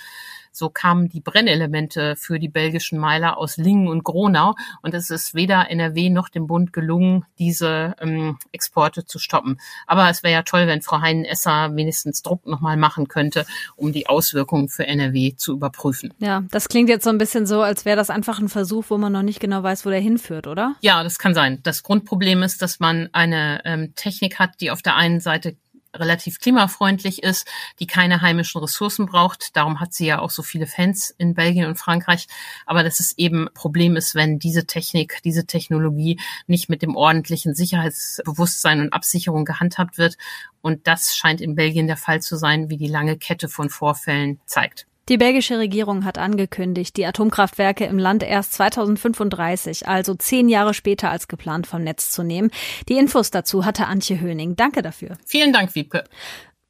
So 0.58 0.70
kamen 0.70 1.08
die 1.08 1.22
Brennelemente 1.22 2.16
für 2.16 2.40
die 2.40 2.50
belgischen 2.50 2.98
Meiler 2.98 3.38
aus 3.38 3.58
Lingen 3.58 3.88
und 3.88 4.04
Gronau. 4.04 4.56
Und 4.82 4.96
es 4.96 5.12
ist 5.12 5.36
weder 5.36 5.70
NRW 5.70 6.10
noch 6.10 6.30
dem 6.30 6.48
Bund 6.48 6.74
gelungen, 6.74 7.26
diese 7.38 7.96
ähm, 8.02 8.40
Exporte 8.52 9.06
zu 9.06 9.20
stoppen. 9.20 9.60
Aber 9.86 10.10
es 10.10 10.24
wäre 10.24 10.34
ja 10.34 10.42
toll, 10.42 10.66
wenn 10.66 10.82
Frau 10.82 11.00
Heinen-Esser 11.00 11.76
wenigstens 11.76 12.24
Druck 12.24 12.48
nochmal 12.48 12.76
machen 12.76 13.08
könnte, 13.08 13.46
um 13.76 13.92
die 13.92 14.08
Auswirkungen 14.08 14.68
für 14.68 14.88
NRW 14.88 15.36
zu 15.36 15.54
überprüfen. 15.54 16.12
Ja, 16.18 16.44
das 16.50 16.70
klingt 16.70 16.90
jetzt 16.90 17.04
so 17.04 17.12
ein 17.12 17.20
bisschen 17.20 17.46
so, 17.46 17.62
als 17.62 17.86
wäre 17.86 17.98
das 17.98 18.10
einfach 18.10 18.40
ein 18.40 18.50
Versuch, 18.50 18.86
wo 18.90 18.98
man 18.98 19.14
noch 19.14 19.22
nicht 19.22 19.40
genau 19.40 19.62
weiß, 19.62 19.86
wo 19.86 19.92
der 19.92 20.00
hinführt, 20.00 20.48
oder? 20.48 20.76
Ja, 20.82 21.04
das 21.04 21.20
kann 21.20 21.36
sein. 21.36 21.60
Das 21.62 21.84
Grundproblem 21.84 22.42
ist, 22.42 22.64
dass 22.64 22.80
man 22.80 23.10
eine 23.12 23.62
ähm, 23.64 23.94
Technik 23.94 24.40
hat, 24.40 24.60
die 24.60 24.72
auf 24.72 24.82
der 24.82 24.96
einen 24.96 25.20
Seite 25.20 25.56
relativ 26.00 26.40
klimafreundlich 26.40 27.24
ist, 27.24 27.48
die 27.80 27.88
keine 27.88 28.22
heimischen 28.22 28.62
Ressourcen 28.62 29.06
braucht. 29.06 29.56
Darum 29.56 29.80
hat 29.80 29.94
sie 29.94 30.08
ja 30.08 30.20
auch 30.20 30.32
so 30.32 30.44
viele 30.44 30.68
Fans 30.68 31.14
in 31.18 31.34
Belgien 31.34 31.66
und 31.66 31.78
Frankreich. 31.78 32.28
Aber 32.66 32.84
dass 32.84 33.00
es 33.00 33.18
eben 33.18 33.50
Problem 33.54 33.96
ist, 33.96 34.16
wenn 34.16 34.40
diese 34.40 34.66
Technik, 34.66 35.22
diese 35.24 35.46
Technologie 35.46 36.20
nicht 36.48 36.70
mit 36.70 36.82
dem 36.82 36.96
ordentlichen 36.96 37.56
Sicherheitsbewusstsein 37.56 38.82
und 38.82 38.94
Absicherung 38.94 39.46
gehandhabt 39.46 39.98
wird. 39.98 40.18
Und 40.62 40.88
das 40.88 41.16
scheint 41.16 41.42
in 41.42 41.56
Belgien 41.56 41.88
der 41.88 41.98
Fall 41.98 42.22
zu 42.22 42.36
sein, 42.36 42.70
wie 42.70 42.78
die 42.78 42.88
lange 42.88 43.18
Kette 43.18 43.48
von 43.48 43.70
Vorfällen 43.70 44.40
zeigt. 44.46 44.88
Die 45.10 45.18
belgische 45.18 45.58
Regierung 45.58 46.04
hat 46.04 46.18
angekündigt, 46.18 46.98
die 46.98 47.06
Atomkraftwerke 47.06 47.86
im 47.86 47.98
Land 47.98 48.24
erst 48.24 48.54
2035, 48.54 49.88
also 49.88 50.16
zehn 50.16 50.50
Jahre 50.50 50.74
später 50.74 51.10
als 51.10 51.30
geplant 51.30 51.66
vom 51.66 51.82
Netz 51.82 52.12
zu 52.12 52.24
nehmen. 52.24 52.52
Die 52.90 52.98
Infos 52.98 53.32
dazu 53.32 53.64
hatte 53.64 53.88
Antje 53.88 54.20
Höning. 54.20 54.58
Danke 54.58 54.82
dafür. 54.82 55.18
Vielen 55.26 55.54
Dank, 55.54 55.76
Wiebke. 55.76 56.04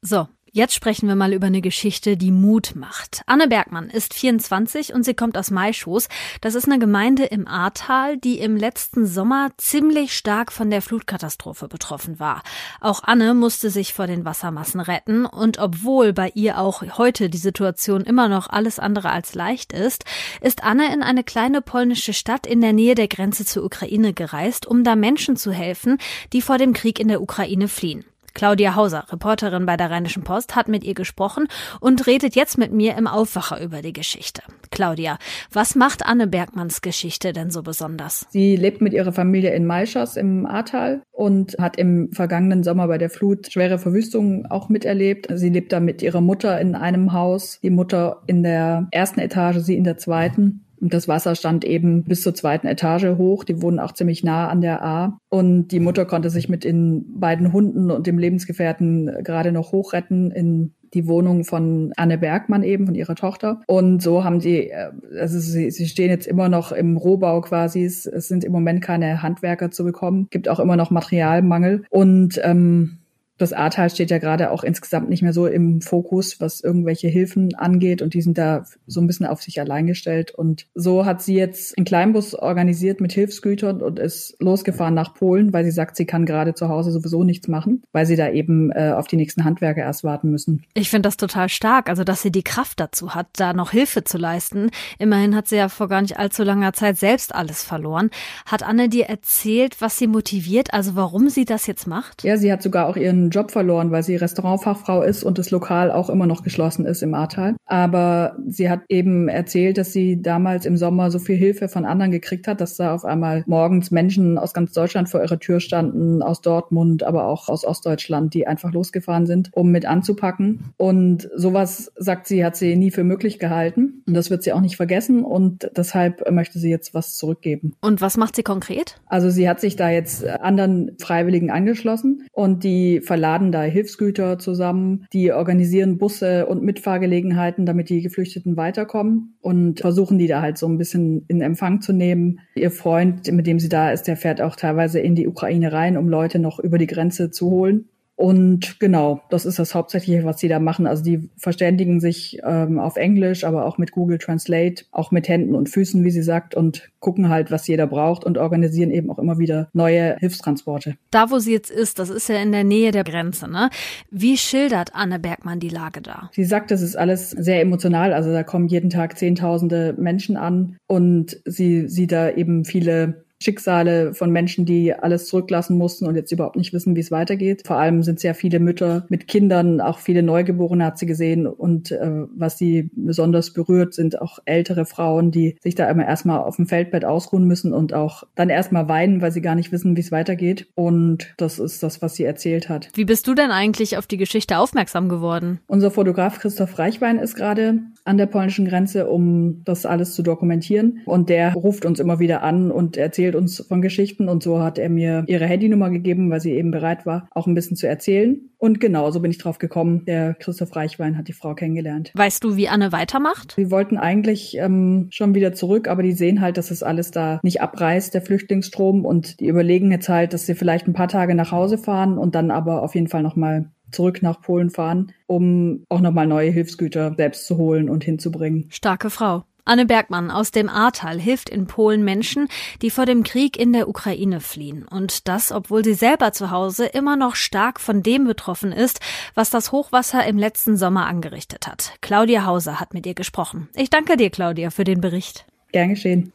So, 0.02 0.28
Jetzt 0.58 0.74
sprechen 0.74 1.06
wir 1.06 1.14
mal 1.14 1.34
über 1.34 1.46
eine 1.46 1.60
Geschichte, 1.60 2.16
die 2.16 2.32
Mut 2.32 2.72
macht. 2.74 3.22
Anne 3.26 3.46
Bergmann 3.46 3.90
ist 3.90 4.12
24 4.12 4.92
und 4.92 5.04
sie 5.04 5.14
kommt 5.14 5.38
aus 5.38 5.52
Maischoß. 5.52 6.08
Das 6.40 6.56
ist 6.56 6.64
eine 6.64 6.80
Gemeinde 6.80 7.26
im 7.26 7.46
Ahrtal, 7.46 8.16
die 8.16 8.40
im 8.40 8.56
letzten 8.56 9.06
Sommer 9.06 9.50
ziemlich 9.56 10.16
stark 10.16 10.50
von 10.50 10.68
der 10.68 10.82
Flutkatastrophe 10.82 11.68
betroffen 11.68 12.18
war. 12.18 12.42
Auch 12.80 13.04
Anne 13.04 13.34
musste 13.34 13.70
sich 13.70 13.94
vor 13.94 14.08
den 14.08 14.24
Wassermassen 14.24 14.80
retten 14.80 15.26
und 15.26 15.60
obwohl 15.60 16.12
bei 16.12 16.32
ihr 16.34 16.58
auch 16.58 16.82
heute 16.98 17.30
die 17.30 17.38
Situation 17.38 18.00
immer 18.00 18.28
noch 18.28 18.50
alles 18.50 18.80
andere 18.80 19.10
als 19.10 19.36
leicht 19.36 19.72
ist, 19.72 20.06
ist 20.40 20.64
Anne 20.64 20.92
in 20.92 21.04
eine 21.04 21.22
kleine 21.22 21.62
polnische 21.62 22.12
Stadt 22.14 22.48
in 22.48 22.60
der 22.62 22.72
Nähe 22.72 22.96
der 22.96 23.06
Grenze 23.06 23.44
zur 23.44 23.64
Ukraine 23.64 24.12
gereist, 24.12 24.66
um 24.66 24.82
da 24.82 24.96
Menschen 24.96 25.36
zu 25.36 25.52
helfen, 25.52 25.98
die 26.32 26.42
vor 26.42 26.58
dem 26.58 26.72
Krieg 26.72 26.98
in 26.98 27.06
der 27.06 27.22
Ukraine 27.22 27.68
fliehen. 27.68 28.04
Claudia 28.38 28.76
Hauser, 28.76 29.04
Reporterin 29.10 29.66
bei 29.66 29.76
der 29.76 29.90
Rheinischen 29.90 30.22
Post, 30.22 30.54
hat 30.54 30.68
mit 30.68 30.84
ihr 30.84 30.94
gesprochen 30.94 31.48
und 31.80 32.06
redet 32.06 32.36
jetzt 32.36 32.56
mit 32.56 32.72
mir 32.72 32.96
im 32.96 33.08
Aufwacher 33.08 33.60
über 33.60 33.82
die 33.82 33.92
Geschichte. 33.92 34.42
Claudia, 34.70 35.18
was 35.52 35.74
macht 35.74 36.06
Anne 36.06 36.28
Bergmanns 36.28 36.80
Geschichte 36.80 37.32
denn 37.32 37.50
so 37.50 37.64
besonders? 37.64 38.28
Sie 38.30 38.54
lebt 38.54 38.80
mit 38.80 38.92
ihrer 38.92 39.12
Familie 39.12 39.52
in 39.54 39.66
Maischas 39.66 40.16
im 40.16 40.46
Ahrtal 40.46 41.02
und 41.10 41.56
hat 41.58 41.78
im 41.78 42.12
vergangenen 42.12 42.62
Sommer 42.62 42.86
bei 42.86 42.96
der 42.96 43.10
Flut 43.10 43.50
schwere 43.50 43.76
Verwüstungen 43.76 44.46
auch 44.46 44.68
miterlebt. 44.68 45.26
Sie 45.34 45.50
lebt 45.50 45.72
da 45.72 45.80
mit 45.80 46.00
ihrer 46.00 46.20
Mutter 46.20 46.60
in 46.60 46.76
einem 46.76 47.12
Haus, 47.12 47.58
die 47.60 47.70
Mutter 47.70 48.22
in 48.28 48.44
der 48.44 48.86
ersten 48.92 49.18
Etage, 49.18 49.58
sie 49.58 49.74
in 49.74 49.82
der 49.82 49.98
zweiten. 49.98 50.64
Und 50.80 50.94
das 50.94 51.08
Wasser 51.08 51.34
stand 51.34 51.64
eben 51.64 52.04
bis 52.04 52.22
zur 52.22 52.34
zweiten 52.34 52.66
Etage 52.66 53.16
hoch. 53.16 53.44
Die 53.44 53.62
wohnen 53.62 53.78
auch 53.78 53.92
ziemlich 53.92 54.24
nah 54.24 54.48
an 54.48 54.60
der 54.60 54.84
A. 54.84 55.18
Und 55.28 55.68
die 55.68 55.80
Mutter 55.80 56.04
konnte 56.04 56.30
sich 56.30 56.48
mit 56.48 56.64
den 56.64 57.18
beiden 57.20 57.52
Hunden 57.52 57.90
und 57.90 58.06
dem 58.06 58.18
Lebensgefährten 58.18 59.22
gerade 59.22 59.52
noch 59.52 59.72
hochretten 59.72 60.30
in 60.30 60.74
die 60.94 61.06
Wohnung 61.06 61.44
von 61.44 61.92
Anne 61.96 62.18
Bergmann 62.18 62.62
eben, 62.62 62.86
von 62.86 62.94
ihrer 62.94 63.14
Tochter. 63.14 63.60
Und 63.66 64.02
so 64.02 64.24
haben 64.24 64.40
sie, 64.40 64.70
äh, 64.70 64.90
also 65.18 65.38
sie, 65.38 65.70
sie 65.70 65.86
stehen 65.86 66.10
jetzt 66.10 66.26
immer 66.26 66.48
noch 66.48 66.72
im 66.72 66.96
Rohbau 66.96 67.40
quasi. 67.40 67.84
Es, 67.84 68.06
es 68.06 68.28
sind 68.28 68.44
im 68.44 68.52
Moment 68.52 68.82
keine 68.82 69.22
Handwerker 69.22 69.70
zu 69.70 69.84
bekommen. 69.84 70.28
Gibt 70.30 70.48
auch 70.48 70.60
immer 70.60 70.76
noch 70.76 70.90
Materialmangel. 70.90 71.84
Und 71.90 72.40
ähm, 72.42 72.97
das 73.38 73.52
Ahrtal 73.52 73.88
steht 73.88 74.10
ja 74.10 74.18
gerade 74.18 74.50
auch 74.50 74.64
insgesamt 74.64 75.08
nicht 75.08 75.22
mehr 75.22 75.32
so 75.32 75.46
im 75.46 75.80
Fokus, 75.80 76.40
was 76.40 76.60
irgendwelche 76.60 77.08
Hilfen 77.08 77.54
angeht 77.54 78.02
und 78.02 78.14
die 78.14 78.22
sind 78.22 78.36
da 78.36 78.64
so 78.86 79.00
ein 79.00 79.06
bisschen 79.06 79.26
auf 79.26 79.42
sich 79.42 79.60
allein 79.60 79.86
gestellt. 79.86 80.32
Und 80.32 80.66
so 80.74 81.06
hat 81.06 81.22
sie 81.22 81.34
jetzt 81.34 81.78
einen 81.78 81.84
Kleinbus 81.84 82.34
organisiert 82.34 83.00
mit 83.00 83.12
Hilfsgütern 83.12 83.80
und 83.80 83.98
ist 83.98 84.36
losgefahren 84.40 84.94
nach 84.94 85.14
Polen, 85.14 85.52
weil 85.52 85.64
sie 85.64 85.70
sagt, 85.70 85.96
sie 85.96 86.06
kann 86.06 86.26
gerade 86.26 86.54
zu 86.54 86.68
Hause 86.68 86.90
sowieso 86.90 87.24
nichts 87.24 87.48
machen, 87.48 87.82
weil 87.92 88.06
sie 88.06 88.16
da 88.16 88.28
eben 88.30 88.70
äh, 88.72 88.92
auf 88.96 89.06
die 89.06 89.16
nächsten 89.16 89.44
Handwerker 89.44 89.82
erst 89.82 90.04
warten 90.04 90.30
müssen. 90.30 90.64
Ich 90.74 90.90
finde 90.90 91.06
das 91.06 91.16
total 91.16 91.48
stark, 91.48 91.88
also 91.88 92.04
dass 92.04 92.22
sie 92.22 92.32
die 92.32 92.42
Kraft 92.42 92.80
dazu 92.80 93.14
hat, 93.14 93.28
da 93.36 93.52
noch 93.52 93.70
Hilfe 93.70 94.02
zu 94.02 94.18
leisten. 94.18 94.70
Immerhin 94.98 95.36
hat 95.36 95.48
sie 95.48 95.56
ja 95.56 95.68
vor 95.68 95.88
gar 95.88 96.02
nicht 96.02 96.18
allzu 96.18 96.42
langer 96.42 96.72
Zeit 96.72 96.98
selbst 96.98 97.34
alles 97.34 97.62
verloren. 97.62 98.10
Hat 98.46 98.62
Anne 98.62 98.88
dir 98.88 99.06
erzählt, 99.06 99.80
was 99.80 99.98
sie 99.98 100.08
motiviert, 100.08 100.74
also 100.74 100.96
warum 100.96 101.28
sie 101.28 101.44
das 101.44 101.66
jetzt 101.66 101.86
macht? 101.86 102.24
Ja, 102.24 102.36
sie 102.36 102.52
hat 102.52 102.62
sogar 102.62 102.88
auch 102.88 102.96
ihren 102.96 103.27
Job 103.30 103.50
verloren, 103.50 103.90
weil 103.90 104.02
sie 104.02 104.16
Restaurantfachfrau 104.16 105.02
ist 105.02 105.24
und 105.24 105.38
das 105.38 105.50
Lokal 105.50 105.90
auch 105.90 106.10
immer 106.10 106.26
noch 106.26 106.42
geschlossen 106.42 106.86
ist 106.86 107.02
im 107.02 107.14
Ahrtal. 107.14 107.56
Aber 107.66 108.36
sie 108.46 108.70
hat 108.70 108.80
eben 108.88 109.28
erzählt, 109.28 109.78
dass 109.78 109.92
sie 109.92 110.20
damals 110.20 110.66
im 110.66 110.76
Sommer 110.76 111.10
so 111.10 111.18
viel 111.18 111.36
Hilfe 111.36 111.68
von 111.68 111.84
anderen 111.84 112.10
gekriegt 112.10 112.48
hat, 112.48 112.60
dass 112.60 112.76
da 112.76 112.94
auf 112.94 113.04
einmal 113.04 113.44
morgens 113.46 113.90
Menschen 113.90 114.38
aus 114.38 114.54
ganz 114.54 114.72
Deutschland 114.72 115.08
vor 115.08 115.22
ihrer 115.22 115.38
Tür 115.38 115.60
standen, 115.60 116.22
aus 116.22 116.40
Dortmund, 116.40 117.02
aber 117.02 117.26
auch 117.26 117.48
aus 117.48 117.64
Ostdeutschland, 117.64 118.34
die 118.34 118.46
einfach 118.46 118.72
losgefahren 118.72 119.26
sind, 119.26 119.50
um 119.52 119.70
mit 119.70 119.86
anzupacken. 119.86 120.72
Und 120.76 121.28
sowas, 121.34 121.92
sagt 121.96 122.26
sie, 122.26 122.44
hat 122.44 122.56
sie 122.56 122.76
nie 122.76 122.90
für 122.90 123.04
möglich 123.04 123.38
gehalten. 123.38 123.87
Und 124.08 124.14
das 124.14 124.30
wird 124.30 124.42
sie 124.42 124.52
auch 124.52 124.60
nicht 124.60 124.76
vergessen. 124.76 125.22
Und 125.22 125.70
deshalb 125.76 126.28
möchte 126.30 126.58
sie 126.58 126.70
jetzt 126.70 126.94
was 126.94 127.16
zurückgeben. 127.16 127.74
Und 127.82 128.00
was 128.00 128.16
macht 128.16 128.34
sie 128.34 128.42
konkret? 128.42 129.00
Also 129.06 129.30
sie 129.30 129.48
hat 129.48 129.60
sich 129.60 129.76
da 129.76 129.90
jetzt 129.90 130.26
anderen 130.26 130.96
Freiwilligen 130.98 131.50
angeschlossen 131.50 132.26
und 132.32 132.64
die 132.64 133.00
verladen 133.00 133.52
da 133.52 133.62
Hilfsgüter 133.62 134.38
zusammen, 134.38 135.06
die 135.12 135.32
organisieren 135.32 135.98
Busse 135.98 136.46
und 136.46 136.62
Mitfahrgelegenheiten, 136.62 137.66
damit 137.66 137.90
die 137.90 138.00
Geflüchteten 138.00 138.56
weiterkommen 138.56 139.36
und 139.40 139.80
versuchen 139.80 140.18
die 140.18 140.26
da 140.26 140.40
halt 140.40 140.56
so 140.56 140.66
ein 140.66 140.78
bisschen 140.78 141.26
in 141.28 141.42
Empfang 141.42 141.82
zu 141.82 141.92
nehmen. 141.92 142.40
Ihr 142.54 142.70
Freund, 142.70 143.30
mit 143.30 143.46
dem 143.46 143.58
sie 143.58 143.68
da 143.68 143.90
ist, 143.90 144.04
der 144.04 144.16
fährt 144.16 144.40
auch 144.40 144.56
teilweise 144.56 145.00
in 145.00 145.14
die 145.14 145.28
Ukraine 145.28 145.72
rein, 145.72 145.98
um 145.98 146.08
Leute 146.08 146.38
noch 146.38 146.58
über 146.58 146.78
die 146.78 146.86
Grenze 146.86 147.30
zu 147.30 147.50
holen. 147.50 147.88
Und 148.18 148.80
genau, 148.80 149.20
das 149.30 149.46
ist 149.46 149.60
das 149.60 149.76
Hauptsächliche, 149.76 150.24
was 150.24 150.40
sie 150.40 150.48
da 150.48 150.58
machen. 150.58 150.88
Also 150.88 151.04
die 151.04 151.30
verständigen 151.36 152.00
sich 152.00 152.40
ähm, 152.44 152.80
auf 152.80 152.96
Englisch, 152.96 153.44
aber 153.44 153.64
auch 153.64 153.78
mit 153.78 153.92
Google 153.92 154.18
Translate, 154.18 154.86
auch 154.90 155.12
mit 155.12 155.28
Händen 155.28 155.54
und 155.54 155.68
Füßen, 155.68 156.02
wie 156.02 156.10
sie 156.10 156.24
sagt, 156.24 156.56
und 156.56 156.90
gucken 156.98 157.28
halt, 157.28 157.52
was 157.52 157.68
jeder 157.68 157.86
braucht 157.86 158.24
und 158.24 158.36
organisieren 158.36 158.90
eben 158.90 159.08
auch 159.08 159.20
immer 159.20 159.38
wieder 159.38 159.68
neue 159.72 160.16
Hilfstransporte. 160.18 160.96
Da, 161.12 161.30
wo 161.30 161.38
sie 161.38 161.52
jetzt 161.52 161.70
ist, 161.70 162.00
das 162.00 162.10
ist 162.10 162.28
ja 162.28 162.42
in 162.42 162.50
der 162.50 162.64
Nähe 162.64 162.90
der 162.90 163.04
Grenze, 163.04 163.48
ne? 163.48 163.70
Wie 164.10 164.36
schildert 164.36 164.96
Anne 164.96 165.20
Bergmann 165.20 165.60
die 165.60 165.68
Lage 165.68 166.02
da? 166.02 166.28
Sie 166.32 166.44
sagt, 166.44 166.72
das 166.72 166.82
ist 166.82 166.96
alles 166.96 167.30
sehr 167.30 167.60
emotional. 167.60 168.12
Also 168.12 168.32
da 168.32 168.42
kommen 168.42 168.66
jeden 168.66 168.90
Tag 168.90 169.16
Zehntausende 169.16 169.94
Menschen 169.96 170.36
an 170.36 170.76
und 170.88 171.40
sie 171.44 171.86
sieht 171.86 172.10
da 172.10 172.30
eben 172.30 172.64
viele 172.64 173.27
Schicksale 173.40 174.14
von 174.14 174.30
Menschen, 174.30 174.64
die 174.64 174.92
alles 174.92 175.26
zurücklassen 175.26 175.78
mussten 175.78 176.06
und 176.06 176.16
jetzt 176.16 176.32
überhaupt 176.32 176.56
nicht 176.56 176.72
wissen, 176.72 176.96
wie 176.96 177.00
es 177.00 177.10
weitergeht. 177.10 177.62
Vor 177.66 177.76
allem 177.76 178.02
sind 178.02 178.20
sehr 178.20 178.34
viele 178.34 178.58
Mütter 178.58 179.06
mit 179.08 179.28
Kindern, 179.28 179.80
auch 179.80 179.98
viele 179.98 180.22
Neugeborene 180.22 180.84
hat 180.84 180.98
sie 180.98 181.06
gesehen. 181.06 181.46
Und 181.46 181.92
äh, 181.92 182.10
was 182.36 182.58
sie 182.58 182.90
besonders 182.94 183.52
berührt, 183.52 183.94
sind 183.94 184.20
auch 184.20 184.38
ältere 184.44 184.86
Frauen, 184.86 185.30
die 185.30 185.56
sich 185.60 185.74
da 185.74 185.88
immer 185.88 186.06
erstmal 186.06 186.40
auf 186.40 186.56
dem 186.56 186.66
Feldbett 186.66 187.04
ausruhen 187.04 187.44
müssen 187.44 187.72
und 187.72 187.94
auch 187.94 188.24
dann 188.34 188.50
erstmal 188.50 188.88
weinen, 188.88 189.22
weil 189.22 189.32
sie 189.32 189.42
gar 189.42 189.54
nicht 189.54 189.72
wissen, 189.72 189.96
wie 189.96 190.00
es 190.00 190.12
weitergeht. 190.12 190.66
Und 190.74 191.34
das 191.36 191.58
ist 191.58 191.82
das, 191.82 192.02
was 192.02 192.16
sie 192.16 192.24
erzählt 192.24 192.68
hat. 192.68 192.88
Wie 192.94 193.04
bist 193.04 193.26
du 193.26 193.34
denn 193.34 193.50
eigentlich 193.50 193.96
auf 193.96 194.06
die 194.06 194.16
Geschichte 194.16 194.58
aufmerksam 194.58 195.08
geworden? 195.08 195.60
Unser 195.68 195.90
Fotograf 195.90 196.40
Christoph 196.40 196.78
Reichwein 196.78 197.18
ist 197.18 197.36
gerade 197.36 197.80
an 198.08 198.16
der 198.16 198.26
polnischen 198.26 198.66
Grenze, 198.66 199.08
um 199.08 199.62
das 199.64 199.86
alles 199.86 200.14
zu 200.14 200.22
dokumentieren. 200.22 201.02
Und 201.04 201.28
der 201.28 201.52
ruft 201.54 201.84
uns 201.84 202.00
immer 202.00 202.18
wieder 202.18 202.42
an 202.42 202.70
und 202.70 202.96
erzählt 202.96 203.34
uns 203.34 203.64
von 203.68 203.82
Geschichten. 203.82 204.28
Und 204.28 204.42
so 204.42 204.60
hat 204.60 204.78
er 204.78 204.88
mir 204.88 205.24
ihre 205.26 205.46
Handynummer 205.46 205.90
gegeben, 205.90 206.30
weil 206.30 206.40
sie 206.40 206.52
eben 206.52 206.70
bereit 206.70 207.06
war, 207.06 207.28
auch 207.30 207.46
ein 207.46 207.54
bisschen 207.54 207.76
zu 207.76 207.86
erzählen. 207.86 208.40
Und 208.56 208.80
genau, 208.80 209.10
so 209.10 209.20
bin 209.20 209.30
ich 209.30 209.38
drauf 209.38 209.58
gekommen. 209.58 210.04
Der 210.06 210.34
Christoph 210.34 210.74
Reichwein 210.74 211.16
hat 211.16 211.28
die 211.28 211.32
Frau 211.32 211.54
kennengelernt. 211.54 212.10
Weißt 212.14 212.42
du, 212.42 212.56
wie 212.56 212.68
Anne 212.68 212.90
weitermacht? 212.90 213.54
Sie 213.56 213.70
wollten 213.70 213.96
eigentlich 213.96 214.56
ähm, 214.56 215.08
schon 215.10 215.34
wieder 215.34 215.52
zurück, 215.52 215.86
aber 215.86 216.02
die 216.02 216.12
sehen 216.12 216.40
halt, 216.40 216.56
dass 216.56 216.72
es 216.72 216.82
alles 216.82 217.12
da 217.12 217.38
nicht 217.42 217.60
abreißt, 217.60 218.14
der 218.14 218.22
Flüchtlingsstrom. 218.22 219.04
Und 219.04 219.38
die 219.38 219.46
überlegen 219.46 219.92
jetzt 219.92 220.08
halt, 220.08 220.32
dass 220.32 220.46
sie 220.46 220.54
vielleicht 220.54 220.88
ein 220.88 220.92
paar 220.92 221.08
Tage 221.08 221.34
nach 221.34 221.52
Hause 221.52 221.78
fahren 221.78 222.18
und 222.18 222.34
dann 222.34 222.50
aber 222.50 222.82
auf 222.82 222.94
jeden 222.94 223.08
Fall 223.08 223.22
nochmal 223.22 223.70
zurück 223.90 224.22
nach 224.22 224.40
Polen 224.40 224.70
fahren, 224.70 225.12
um 225.26 225.84
auch 225.88 226.00
nochmal 226.00 226.26
neue 226.26 226.50
Hilfsgüter 226.50 227.14
selbst 227.16 227.46
zu 227.46 227.56
holen 227.56 227.88
und 227.88 228.04
hinzubringen. 228.04 228.66
Starke 228.70 229.10
Frau. 229.10 229.44
Anne 229.68 229.84
Bergmann 229.84 230.30
aus 230.30 230.50
dem 230.50 230.70
Ahrtal 230.70 231.20
hilft 231.20 231.50
in 231.50 231.66
Polen 231.66 232.02
Menschen, 232.02 232.48
die 232.80 232.88
vor 232.88 233.04
dem 233.04 233.22
Krieg 233.22 233.58
in 233.58 233.74
der 233.74 233.86
Ukraine 233.86 234.40
fliehen. 234.40 234.88
Und 234.88 235.28
das, 235.28 235.52
obwohl 235.52 235.84
sie 235.84 235.92
selber 235.92 236.32
zu 236.32 236.50
Hause 236.50 236.86
immer 236.86 237.16
noch 237.16 237.36
stark 237.36 237.78
von 237.78 238.02
dem 238.02 238.24
betroffen 238.24 238.72
ist, 238.72 239.00
was 239.34 239.50
das 239.50 239.70
Hochwasser 239.70 240.24
im 240.26 240.38
letzten 240.38 240.78
Sommer 240.78 241.06
angerichtet 241.06 241.66
hat. 241.66 241.92
Claudia 242.00 242.46
Hauser 242.46 242.80
hat 242.80 242.94
mit 242.94 243.04
ihr 243.04 243.12
gesprochen. 243.12 243.68
Ich 243.74 243.90
danke 243.90 244.16
dir, 244.16 244.30
Claudia, 244.30 244.70
für 244.70 244.84
den 244.84 245.02
Bericht. 245.02 245.44
Gern 245.70 245.90
geschehen. 245.90 246.32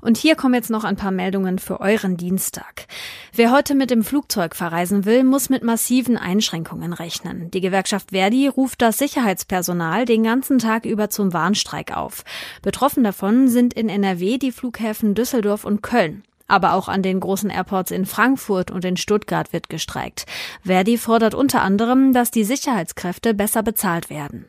Und 0.00 0.16
hier 0.16 0.36
kommen 0.36 0.54
jetzt 0.54 0.70
noch 0.70 0.84
ein 0.84 0.96
paar 0.96 1.10
Meldungen 1.10 1.58
für 1.58 1.80
euren 1.80 2.16
Dienstag. 2.16 2.86
Wer 3.34 3.50
heute 3.50 3.74
mit 3.74 3.90
dem 3.90 4.04
Flugzeug 4.04 4.54
verreisen 4.54 5.04
will, 5.04 5.24
muss 5.24 5.50
mit 5.50 5.62
massiven 5.62 6.16
Einschränkungen 6.16 6.92
rechnen. 6.92 7.50
Die 7.50 7.60
Gewerkschaft 7.60 8.10
Verdi 8.10 8.48
ruft 8.48 8.82
das 8.82 8.98
Sicherheitspersonal 8.98 10.04
den 10.04 10.22
ganzen 10.22 10.58
Tag 10.58 10.84
über 10.84 11.10
zum 11.10 11.32
Warnstreik 11.32 11.96
auf. 11.96 12.24
Betroffen 12.62 13.04
davon 13.04 13.48
sind 13.48 13.74
in 13.74 13.88
NRW 13.88 14.38
die 14.38 14.52
Flughäfen 14.52 15.14
Düsseldorf 15.14 15.64
und 15.64 15.82
Köln. 15.82 16.24
Aber 16.46 16.74
auch 16.74 16.88
an 16.88 17.02
den 17.02 17.20
großen 17.20 17.50
Airports 17.50 17.90
in 17.90 18.04
Frankfurt 18.04 18.70
und 18.70 18.84
in 18.84 18.96
Stuttgart 18.96 19.52
wird 19.52 19.70
gestreikt. 19.70 20.26
Verdi 20.62 20.98
fordert 20.98 21.34
unter 21.34 21.62
anderem, 21.62 22.12
dass 22.12 22.30
die 22.30 22.44
Sicherheitskräfte 22.44 23.34
besser 23.34 23.62
bezahlt 23.62 24.10
werden. 24.10 24.46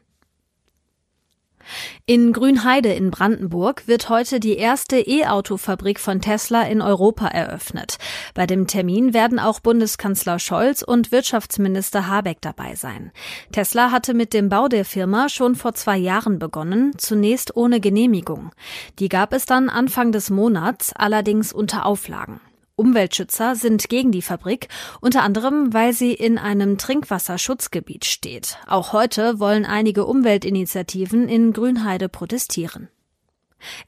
In 2.05 2.33
Grünheide 2.33 2.93
in 2.93 3.11
Brandenburg 3.11 3.87
wird 3.87 4.09
heute 4.09 4.39
die 4.39 4.57
erste 4.57 4.99
E-Auto-Fabrik 4.99 5.99
von 5.99 6.21
Tesla 6.21 6.63
in 6.63 6.81
Europa 6.81 7.27
eröffnet. 7.27 7.97
Bei 8.33 8.45
dem 8.45 8.67
Termin 8.67 9.13
werden 9.13 9.39
auch 9.39 9.59
Bundeskanzler 9.59 10.39
Scholz 10.39 10.81
und 10.81 11.11
Wirtschaftsminister 11.11 12.07
Habeck 12.07 12.37
dabei 12.41 12.75
sein. 12.75 13.11
Tesla 13.51 13.91
hatte 13.91 14.13
mit 14.13 14.33
dem 14.33 14.49
Bau 14.49 14.67
der 14.67 14.85
Firma 14.85 15.29
schon 15.29 15.55
vor 15.55 15.73
zwei 15.73 15.97
Jahren 15.97 16.39
begonnen, 16.39 16.93
zunächst 16.97 17.55
ohne 17.55 17.79
Genehmigung. 17.79 18.51
Die 18.99 19.09
gab 19.09 19.33
es 19.33 19.45
dann 19.45 19.69
Anfang 19.69 20.11
des 20.11 20.29
Monats, 20.29 20.93
allerdings 20.93 21.53
unter 21.53 21.85
Auflagen. 21.85 22.39
Umweltschützer 22.75 23.55
sind 23.55 23.87
gegen 23.89 24.11
die 24.11 24.21
Fabrik, 24.21 24.67
unter 25.01 25.23
anderem, 25.23 25.73
weil 25.73 25.93
sie 25.93 26.13
in 26.13 26.37
einem 26.37 26.77
Trinkwasserschutzgebiet 26.77 28.05
steht. 28.05 28.57
Auch 28.67 28.91
heute 28.93 29.39
wollen 29.39 29.65
einige 29.65 30.05
Umweltinitiativen 30.05 31.29
in 31.29 31.53
Grünheide 31.53 32.09
protestieren. 32.09 32.89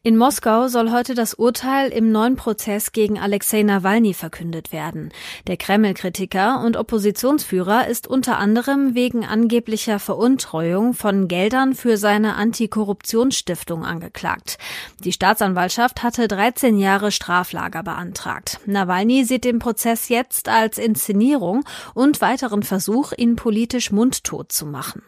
In 0.04 0.18
Moskau 0.18 0.68
soll 0.68 0.92
heute 0.92 1.14
das 1.14 1.34
Urteil 1.34 1.90
im 1.90 2.12
neuen 2.12 2.36
Prozess 2.36 2.92
gegen 2.92 3.20
Alexei 3.20 3.64
Nawalny 3.64 4.14
verkündet 4.14 4.72
werden. 4.72 5.12
Der 5.48 5.58
Kreml-Kritiker 5.58 6.64
und 6.64 6.78
Oppositionsführer 6.78 7.88
ist 7.88 8.08
unter 8.08 8.38
anderem 8.38 8.96
wegen 8.96 9.26
angeblicher 9.26 10.00
Veruntreuung 10.00 10.94
von 10.94 11.28
Geldern 11.28 11.76
für 11.76 11.98
seine 11.98 12.36
Antikorruptionsstiftung 12.36 13.86
angeklagt. 13.86 14.58
Die 15.04 15.12
Staatsanwaltschaft 15.12 16.04
hatte 16.04 16.28
13 16.28 16.78
Jahre 16.78 17.12
Straflager 17.12 17.84
beantragt. 17.84 18.60
Nawalny 18.66 19.26
sieht 19.26 19.44
den 19.44 19.60
Prozess 19.60 20.10
jetzt 20.10 20.50
als 20.50 20.78
Inszenierung 20.78 21.64
und 21.94 22.22
weiteren 22.22 22.64
Versuch, 22.64 23.12
ihn 23.16 23.36
politisch 23.36 23.92
mundtot 23.92 24.52
zu 24.52 24.66
machen. 24.66 25.02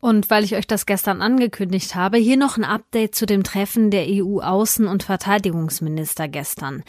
Und 0.00 0.30
weil 0.30 0.44
ich 0.44 0.56
euch 0.56 0.66
das 0.66 0.86
gestern 0.86 1.20
angekündigt 1.20 1.94
habe, 1.94 2.16
hier 2.16 2.38
noch 2.38 2.56
ein 2.56 2.64
Update 2.64 3.14
zu 3.14 3.26
dem 3.26 3.44
Treffen 3.44 3.90
der 3.90 4.06
EU-Außen- 4.06 4.86
und 4.86 5.02
Verteidigungsminister 5.02 6.26
gestern. 6.26 6.82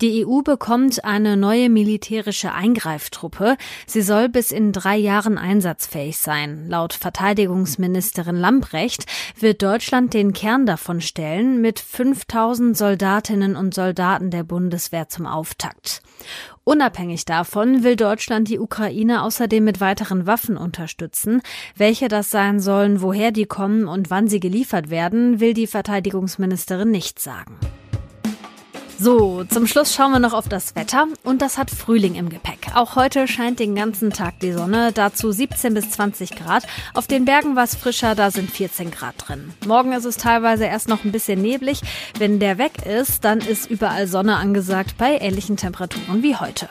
Die 0.00 0.26
EU 0.26 0.42
bekommt 0.42 1.04
eine 1.04 1.36
neue 1.36 1.70
militärische 1.70 2.52
Eingreiftruppe. 2.52 3.56
Sie 3.86 4.02
soll 4.02 4.28
bis 4.28 4.50
in 4.50 4.72
drei 4.72 4.96
Jahren 4.96 5.38
einsatzfähig 5.38 6.18
sein. 6.18 6.68
Laut 6.68 6.92
Verteidigungsministerin 6.92 8.36
Lamprecht 8.36 9.06
wird 9.38 9.62
Deutschland 9.62 10.12
den 10.12 10.32
Kern 10.32 10.66
davon 10.66 11.00
stellen 11.00 11.60
mit 11.60 11.78
5000 11.78 12.76
Soldatinnen 12.76 13.54
und 13.54 13.74
Soldaten 13.74 14.30
der 14.32 14.42
Bundeswehr 14.42 15.08
zum 15.08 15.26
Auftakt. 15.26 16.02
Unabhängig 16.68 17.24
davon 17.24 17.84
will 17.84 17.94
Deutschland 17.94 18.48
die 18.48 18.58
Ukraine 18.58 19.22
außerdem 19.22 19.62
mit 19.62 19.80
weiteren 19.80 20.26
Waffen 20.26 20.56
unterstützen. 20.56 21.40
Welche 21.76 22.08
das 22.08 22.32
sein 22.32 22.58
sollen, 22.58 23.00
woher 23.00 23.30
die 23.30 23.46
kommen 23.46 23.86
und 23.86 24.10
wann 24.10 24.26
sie 24.26 24.40
geliefert 24.40 24.90
werden, 24.90 25.38
will 25.38 25.54
die 25.54 25.68
Verteidigungsministerin 25.68 26.90
nicht 26.90 27.20
sagen. 27.20 27.56
So, 28.98 29.44
zum 29.44 29.66
Schluss 29.66 29.94
schauen 29.94 30.12
wir 30.12 30.20
noch 30.20 30.32
auf 30.32 30.48
das 30.48 30.74
Wetter 30.74 31.06
und 31.22 31.42
das 31.42 31.58
hat 31.58 31.70
Frühling 31.70 32.14
im 32.14 32.30
Gepäck. 32.30 32.68
Auch 32.74 32.96
heute 32.96 33.28
scheint 33.28 33.60
den 33.60 33.74
ganzen 33.74 34.10
Tag 34.10 34.40
die 34.40 34.52
Sonne, 34.52 34.90
dazu 34.92 35.30
17 35.30 35.74
bis 35.74 35.90
20 35.90 36.30
Grad. 36.30 36.66
Auf 36.94 37.06
den 37.06 37.26
Bergen 37.26 37.56
war 37.56 37.64
es 37.64 37.74
frischer, 37.74 38.14
da 38.14 38.30
sind 38.30 38.50
14 38.50 38.90
Grad 38.90 39.14
drin. 39.18 39.52
Morgen 39.66 39.92
ist 39.92 40.06
es 40.06 40.16
teilweise 40.16 40.64
erst 40.64 40.88
noch 40.88 41.04
ein 41.04 41.12
bisschen 41.12 41.42
neblig. 41.42 41.82
Wenn 42.18 42.40
der 42.40 42.56
weg 42.56 42.86
ist, 42.86 43.22
dann 43.24 43.40
ist 43.40 43.70
überall 43.70 44.06
Sonne 44.06 44.36
angesagt 44.36 44.96
bei 44.96 45.18
ähnlichen 45.18 45.58
Temperaturen 45.58 46.22
wie 46.22 46.36
heute. 46.36 46.68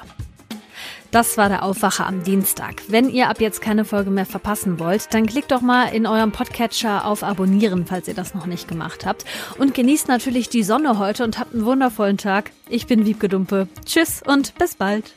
Das 1.16 1.38
war 1.38 1.48
der 1.48 1.64
Aufwacher 1.64 2.06
am 2.06 2.26
Dienstag. 2.26 2.82
Wenn 2.90 3.10
ihr 3.10 3.30
ab 3.30 3.40
jetzt 3.40 3.62
keine 3.62 3.86
Folge 3.86 4.10
mehr 4.10 4.26
verpassen 4.26 4.82
wollt, 4.82 5.14
dann 5.14 5.26
klickt 5.28 5.50
doch 5.54 5.62
mal 5.62 5.86
in 5.86 6.08
eurem 6.08 6.34
Podcatcher 6.34 7.06
auf 7.06 7.24
Abonnieren, 7.24 7.86
falls 7.86 8.10
ihr 8.10 8.14
das 8.14 8.34
noch 8.34 8.48
nicht 8.48 8.68
gemacht 8.68 9.06
habt. 9.06 9.24
Und 9.58 9.74
genießt 9.74 10.10
natürlich 10.10 10.50
die 10.50 10.62
Sonne 10.62 11.00
heute 11.00 11.24
und 11.24 11.40
habt 11.40 11.54
einen 11.54 11.64
wundervollen 11.64 12.18
Tag. 12.18 12.52
Ich 12.68 12.86
bin 12.86 13.06
Wiebke 13.06 13.30
Dumpe. 13.30 13.70
Tschüss 13.86 14.24
und 14.28 14.56
bis 14.56 14.76
bald. 14.76 15.14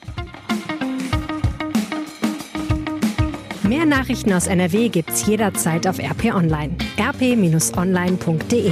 Mehr 3.64 3.84
Nachrichten 3.84 4.32
aus 4.32 4.46
NRW 4.46 4.90
gibt's 4.90 5.26
jederzeit 5.26 5.88
auf 5.88 5.98
RP 5.98 6.32
Online. 6.32 6.76
rp-online.de 6.96 8.70